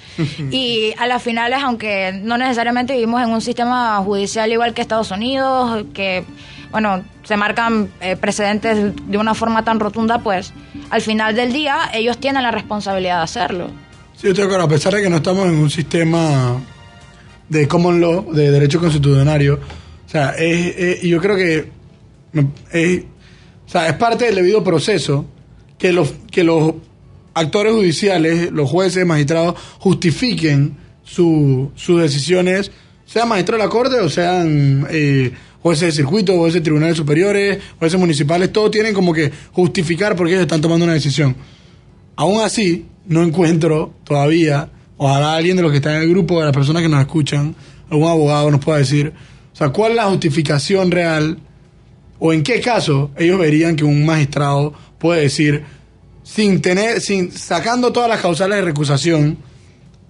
[0.52, 5.12] y a las finales, aunque no necesariamente vivimos en un sistema judicial igual que Estados
[5.12, 6.26] Unidos, que
[6.76, 10.52] bueno, se marcan eh, precedentes de una forma tan rotunda, pues
[10.90, 13.68] al final del día ellos tienen la responsabilidad de hacerlo.
[14.18, 16.62] Sí, estoy acuerdo, a pesar de que no estamos en un sistema
[17.48, 19.54] de common law, de derecho constitucionario,
[20.06, 21.72] o sea, es, yo creo que
[22.74, 23.04] es,
[23.66, 25.26] o sea, es parte del debido proceso
[25.78, 26.74] que los, que los
[27.36, 32.70] actores judiciales, los jueces, magistrados, justifiquen su, sus decisiones,
[33.06, 35.32] sean magistrados de la Corte o sean eh,
[35.66, 40.28] jueces de circuito, jueces de tribunales superiores, jueces municipales, todos tienen como que justificar por
[40.28, 41.36] qué ellos están tomando una decisión.
[42.16, 46.46] Aún así, no encuentro todavía, ojalá alguien de los que está en el grupo, de
[46.46, 47.56] las personas que nos escuchan,
[47.90, 49.12] algún abogado nos pueda decir,
[49.54, 51.40] o sea, cuál es la justificación real
[52.20, 55.64] o en qué caso ellos verían que un magistrado puede decir,
[56.22, 59.40] sin tener, sin, sacando todas las causales de recusación,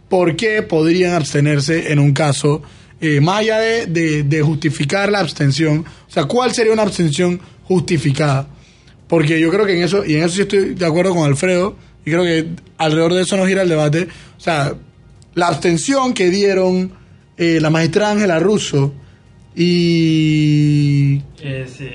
[0.09, 2.61] por qué podrían abstenerse en un caso
[3.05, 8.47] eh, más allá de, justificar la abstención, o sea, ¿cuál sería una abstención justificada?
[9.07, 11.75] Porque yo creo que en eso, y en eso sí estoy de acuerdo con Alfredo,
[12.03, 12.47] y creo que
[12.77, 14.73] alrededor de eso nos gira el debate, o sea,
[15.35, 16.93] la abstención que dieron
[17.37, 18.93] eh, la magistrada Ángela Russo
[19.55, 21.21] y...
[21.43, 21.89] Eh, sí,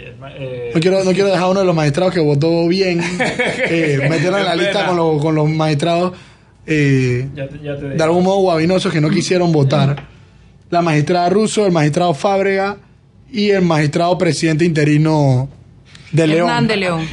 [0.72, 4.54] no, quiero, no quiero dejar uno de los magistrados que votó bien, meterlo en la
[4.54, 6.12] lista con, con los magistrados
[6.66, 10.19] de algún modo guabinosos que no quisieron votar
[10.70, 12.78] la magistrada Russo, el magistrado Fábrega
[13.30, 15.48] y el magistrado presidente interino
[16.12, 16.48] de León.
[16.48, 17.08] Hernán de León.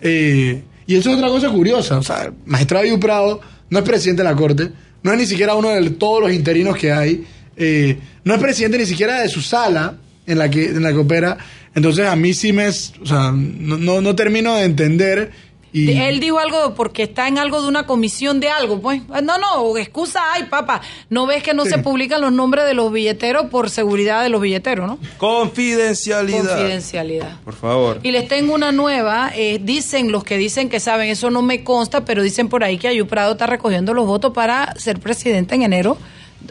[0.00, 1.98] Eh, y eso es otra cosa curiosa.
[1.98, 3.40] O sea, el magistrado Yuprado
[3.70, 4.70] no es presidente de la Corte,
[5.02, 7.24] no es ni siquiera uno de todos los interinos que hay,
[7.56, 10.98] eh, no es presidente ni siquiera de su sala en la que, en la que
[10.98, 11.36] opera.
[11.74, 12.68] Entonces a mí sí me...
[12.68, 15.32] O sea, no, no, no termino de entender
[15.74, 19.02] él dijo algo porque está en algo de una comisión de algo, pues.
[19.08, 20.80] No, no, excusa ay, papá.
[21.10, 24.40] ¿No ves que no se publican los nombres de los billeteros por seguridad de los
[24.40, 24.98] billeteros, no?
[25.18, 26.56] Confidencialidad.
[26.56, 27.40] Confidencialidad.
[27.44, 28.00] Por favor.
[28.02, 29.32] Y les tengo una nueva.
[29.34, 32.78] Eh, dicen los que dicen que saben, eso no me consta, pero dicen por ahí
[32.78, 35.98] que Ayuprado está recogiendo los votos para ser presidente en enero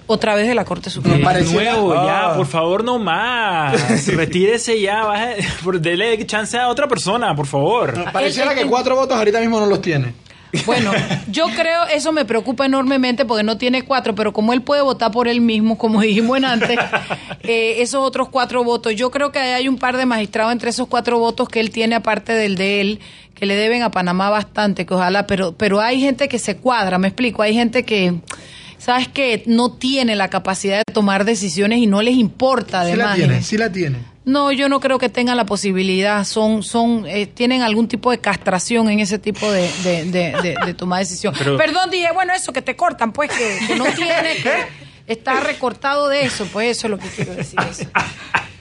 [0.08, 1.34] otra vez de la Corte Suprema.
[1.34, 2.36] De nuevo, ya, ah.
[2.36, 4.08] por favor, no más.
[4.08, 5.46] Retírese ya, baje,
[5.80, 8.12] dele chance a otra persona, por favor.
[8.12, 10.14] Pareciera que cuatro votos ahorita mismo no los tiene.
[10.66, 10.92] Bueno,
[11.32, 15.12] yo creo, eso me preocupa enormemente porque no tiene cuatro, pero como él puede votar
[15.12, 16.78] por él mismo, como dijimos en antes,
[17.44, 20.88] eh, esos otros cuatro votos, yo creo que hay un par de magistrados entre esos
[20.88, 23.00] cuatro votos que él tiene, aparte del de él,
[23.34, 27.00] que le deben a Panamá bastante, que ojalá, pero, pero hay gente que se cuadra,
[27.00, 28.14] me explico, hay gente que
[28.84, 33.16] sabes que no tiene la capacidad de tomar decisiones y no les importa además.
[33.16, 33.98] Sí la tiene, sí la tiene.
[34.26, 36.26] No, yo no creo que tengan la posibilidad.
[36.26, 40.74] Son, son, eh, tienen algún tipo de castración en ese tipo de, de, de, de,
[40.74, 41.34] tomar decisión.
[41.34, 44.52] Perdón, dije, bueno, eso que te cortan, pues que, no tiene, que
[45.08, 47.60] está recortado de eso, pues eso es lo que quiero decir.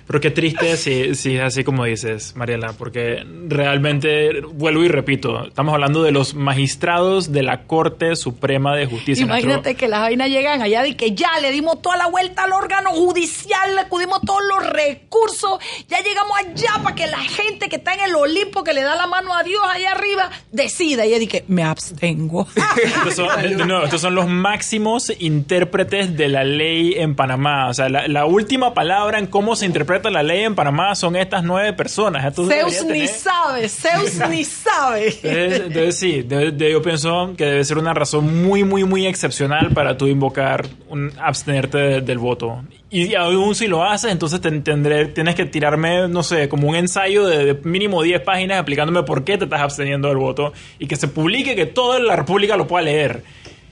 [0.06, 5.46] Pero qué triste si, si es así como dices, Mariela, porque realmente, vuelvo y repito,
[5.46, 9.24] estamos hablando de los magistrados de la Corte Suprema de Justicia.
[9.24, 12.44] Imagínate Nuestro- que las vainas llegan allá y que ya le dimos toda la vuelta
[12.44, 17.68] al órgano judicial, le acudimos todos los recursos, ya llegamos allá para que la gente
[17.68, 21.04] que está en el Olimpo, que le da la mano a Dios allá arriba, decida.
[21.06, 22.46] Y ella dije, me abstengo.
[22.84, 23.28] Estos son,
[23.68, 27.68] nuevo, estos son los máximos intérpretes de la ley en Panamá.
[27.68, 31.16] O sea, la, la última palabra en cómo se interpreta la ley en Panamá son
[31.16, 32.22] estas nueve personas.
[32.34, 35.06] Zeus debería ni tener- sabe, Zeus ni sabe.
[35.22, 39.06] Entonces, entonces sí, de- de- yo pienso que debe ser una razón muy, muy, muy
[39.06, 42.62] excepcional para tú invocar, un, abstenerte de- del voto.
[42.90, 46.76] Y aún si lo haces, entonces te- tendré, tienes que tirarme, no sé, como un
[46.76, 50.86] ensayo de, de mínimo 10 páginas explicándome por qué te estás absteniendo del voto y
[50.86, 53.24] que se publique, que toda la República lo pueda leer.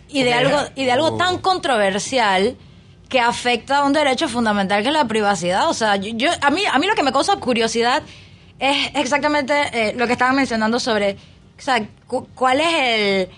[0.08, 2.56] y de algo y de algo tan controversial
[3.10, 5.68] que afecta a un derecho fundamental que es la privacidad.
[5.68, 8.02] O sea, yo, yo- a mí a mí lo que me causa curiosidad
[8.58, 11.12] es exactamente eh, lo que estaban mencionando sobre,
[11.58, 13.28] o sea, cu- cuál es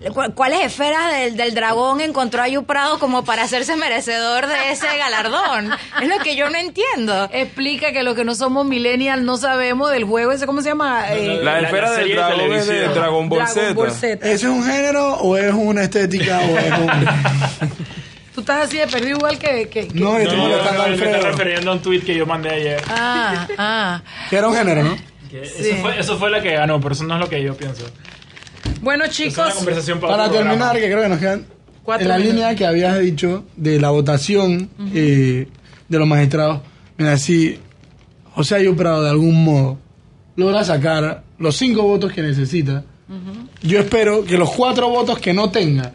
[0.00, 4.70] el cu- ¿Cuáles esferas del, del dragón encontró Ayu Prado como para hacerse merecedor de
[4.70, 5.72] ese galardón?
[6.00, 7.28] Es lo que yo no entiendo.
[7.32, 11.06] Explica que lo que no somos millennials no sabemos del juego ese, ¿cómo se llama?
[11.10, 14.18] Eh, La esfera del dragón es de Dragon Ball Dragon Ball Z.
[14.20, 14.30] Z.
[14.30, 16.88] ¿Eso es un género o es una estética o es un...
[18.38, 19.68] Tú estás así de perdido igual que...
[19.68, 21.30] que- que- No, yo estoy molestando a me está Alfredo.
[21.32, 22.80] refiriendo a un tweet que yo mandé ayer.
[22.88, 24.02] Ah, ah.
[24.30, 24.96] Que era un género, ¿no?
[25.28, 25.70] Que Sí.
[25.70, 27.84] Eso, fue, eso fue la que ganó, pero eso no es lo que yo pienso.
[28.80, 30.74] Bueno, Es una chicos, conversación para, Para terminar, programa.
[30.74, 31.46] que creo que nos quedan
[31.82, 32.34] Cuatro en la minutos.
[32.36, 35.48] línea que habías dicho de la votación eh,
[35.88, 36.60] de los magistrados.
[36.96, 37.58] Mira, si
[38.34, 39.78] José Ayu Prado de algún modo
[40.36, 42.84] logra sacar los cinco votos que necesita,
[43.62, 45.92] yo espero que los cuatro votos que no tenga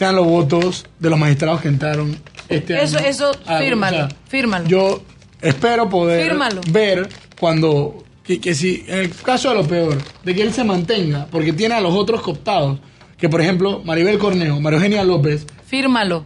[0.00, 2.16] sean los votos de los magistrados que entraron
[2.48, 3.06] este eso, año.
[3.06, 4.66] eso, Ah, fírmalo, o sea, fírmalo.
[4.66, 5.02] yo
[5.42, 6.62] espero poder Fírmalo.
[6.70, 7.06] ver
[7.38, 11.26] cuando que, que si en el caso de lo peor de que él se mantenga
[11.30, 12.78] porque tiene a los otros cooptados
[13.18, 16.24] que por ejemplo Maribel Cornejo, María Eugenia López, Fírmalo.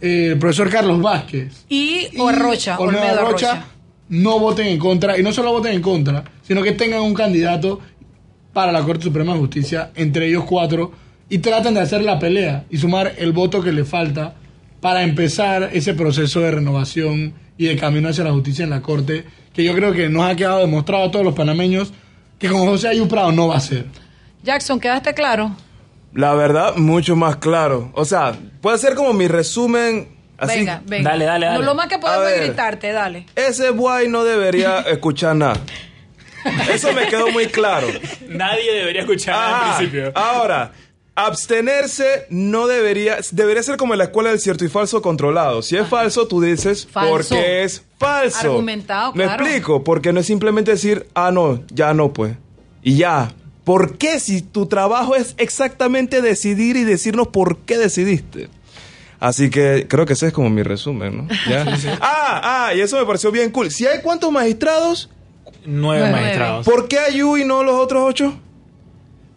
[0.00, 3.36] eh, el profesor Carlos Vázquez Y, o Rocha, Olmedo
[4.08, 7.78] no voten en contra y no solo voten en contra, sino que tengan un candidato
[8.52, 12.64] para la Corte Suprema de Justicia entre ellos cuatro y traten de hacer la pelea
[12.70, 14.34] y sumar el voto que le falta
[14.80, 19.24] para empezar ese proceso de renovación y de camino hacia la justicia en la Corte,
[19.52, 21.92] que yo creo que nos ha quedado demostrado a todos los panameños
[22.38, 23.86] que con José Ayú Prado no va a ser.
[24.42, 25.56] Jackson, ¿quedaste claro?
[26.12, 27.90] La verdad, mucho más claro.
[27.94, 30.58] O sea, puede ser como mi resumen así.
[30.58, 31.10] venga, venga.
[31.10, 31.58] Dale, dale, dale.
[31.58, 32.44] No, lo más que podemos ver.
[32.44, 33.26] gritarte, dale.
[33.34, 35.56] Ese guay no debería escuchar nada.
[36.70, 37.86] Eso me quedó muy claro.
[38.28, 39.70] Nadie debería escuchar Ajá.
[39.70, 40.12] al principio.
[40.14, 40.72] Ahora,
[41.16, 45.62] abstenerse no debería, debería ser como en la escuela del cierto y falso controlado.
[45.62, 47.10] Si es falso, tú dices Falso.
[47.10, 48.38] porque es falso.
[48.50, 49.44] Argumentado, Me claro.
[49.44, 52.36] explico, porque no es simplemente decir, ah, no, ya no, pues.
[52.82, 53.32] Y ya.
[53.64, 58.48] ¿Por qué si tu trabajo es exactamente decidir y decirnos por qué decidiste?
[59.20, 61.28] Así que creo que ese es como mi resumen, ¿no?
[61.48, 61.64] ¿Ya?
[62.02, 63.70] ah, ah, y eso me pareció bien cool.
[63.70, 65.08] Si hay cuántos magistrados,
[65.64, 66.10] Nueve Nueve.
[66.10, 66.66] magistrados.
[66.66, 68.34] ¿por qué Ayu y no los otros ocho?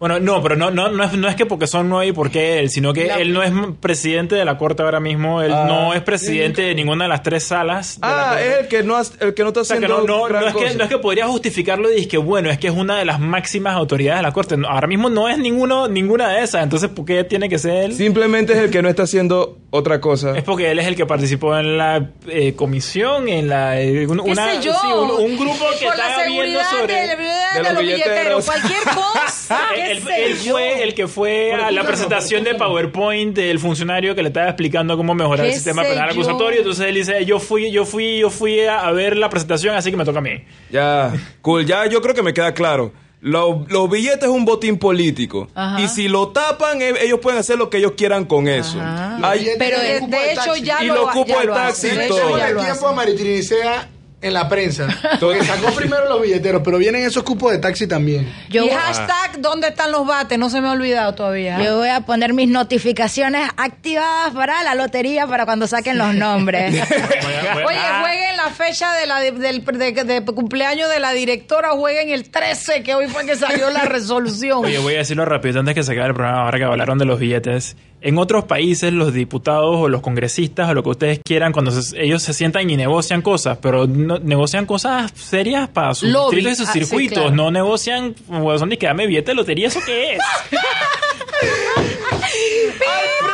[0.00, 2.60] Bueno, no, pero no, no, no, es, no es que porque son nueve y porque
[2.60, 5.64] él, sino que La- él no es presidente de la corte ahora mismo, él Ah,
[5.66, 8.00] no es presidente de ninguna de las tres salas.
[8.00, 8.48] de la Ah, corte.
[8.48, 10.24] es el que no, has- el que no está O sea, que haciendo no, no,
[10.28, 10.74] gran no es que, cosa.
[10.76, 13.18] no es que podría justificarlo y es que bueno, es que es una de las
[13.18, 14.56] máximas autoridades de la corte.
[14.56, 17.74] No, Ahora mismo no es ninguno, ninguna de esas, entonces ¿por qué tiene que ser
[17.86, 17.92] él?
[17.94, 20.38] Simplemente es el que no está haciendo otra cosa.
[20.38, 24.22] Es porque él es el que participó en la eh, comisión, en la eh, un,
[24.22, 24.74] ¿Qué una- sé yo?
[24.80, 27.72] sí, un, un grupo que Por la estaba viendo seguridad sobre de, de- de los
[27.72, 28.06] los billeteros.
[28.08, 29.37] billeteros, cualquier cosa.
[29.50, 34.14] Ah, qué él, él fue el que fue a la presentación de PowerPoint del funcionario
[34.14, 36.58] que le estaba explicando cómo mejorar el ¿Qué sistema penal acusatorio.
[36.58, 39.90] Entonces él dice, yo fui, yo fui, yo fui a, a ver la presentación, así
[39.90, 40.44] que me toca a mí.
[40.70, 42.92] Ya, cool, ya yo creo que me queda claro.
[43.20, 45.48] Lo- los billetes es un botín político.
[45.52, 45.80] Ajá.
[45.80, 48.78] Y si lo tapan, e- ellos pueden hacer lo que ellos quieran con eso.
[48.80, 51.94] Hay- Pero de, el hecho ya Y lo, ya lo taxi hace.
[51.94, 53.88] y De hecho, ya el tiempo a Maritrinicea
[54.20, 54.88] en la prensa.
[55.20, 58.32] Porque sacó primero los billeteros, pero vienen esos cupos de taxi también.
[58.48, 60.38] Yo, y hashtag, ¿dónde están los bates?
[60.38, 61.62] No se me ha olvidado todavía.
[61.62, 66.72] yo voy a poner mis notificaciones activadas para la lotería para cuando saquen los nombres.
[66.72, 72.30] Oye, jueguen la fecha de la del de, de cumpleaños de la directora, jueguen el
[72.30, 74.64] 13, que hoy fue que salió la resolución.
[74.64, 77.04] Oye, voy a decirlo rápido antes que se acabe el programa, ahora que hablaron de
[77.04, 77.76] los billetes.
[78.00, 82.00] En otros países, los diputados o los congresistas o lo que ustedes quieran, cuando se-
[82.00, 86.56] ellos se sientan y negocian cosas, pero no- negocian cosas serias para sus distritos y
[86.56, 87.18] sus Ah, sí, circuitos.
[87.18, 87.34] claro.
[87.34, 90.20] No negocian, bueno, son de que dame billete de lotería, ¿eso qué es?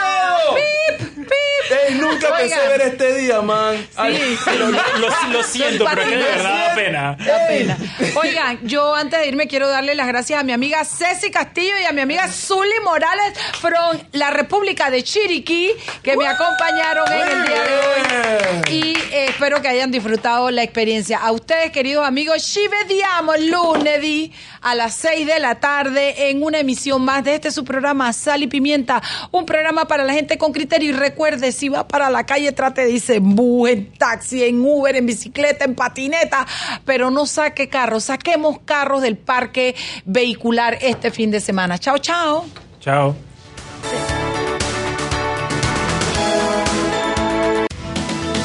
[2.14, 2.36] ¡Alfredo!
[2.36, 3.76] ¡Ey, nunca pensé ver este día, man.
[3.90, 7.16] Sí, Lo, lo- lo siento, pero es que de verdad da pena.
[7.18, 7.78] Da pena.
[8.16, 11.84] Oigan, yo antes de irme quiero darle las gracias a mi amiga Ceci Castillo y
[11.84, 17.44] a mi amiga Zully Morales from la República de Chiriquí que me acompañaron en el
[17.46, 18.74] día de hoy.
[18.74, 21.18] Y eh, espero que hayan disfrutado la experiencia.
[21.18, 24.32] A ustedes, queridos amigos, ci vediamo lunedì
[24.64, 28.42] a las 6 de la tarde en una emisión más de este su programa Sal
[28.42, 30.90] y Pimienta, un programa para la gente con criterio.
[30.90, 34.60] Y recuerde, si va para la calle, trate de irse en bus, en taxi, en
[34.60, 36.46] Uber, en bicicleta, en patineta,
[36.86, 39.74] pero no saque carros, saquemos carros del parque
[40.06, 41.78] vehicular este fin de semana.
[41.78, 42.46] Chao, chao.
[42.80, 43.14] Chao.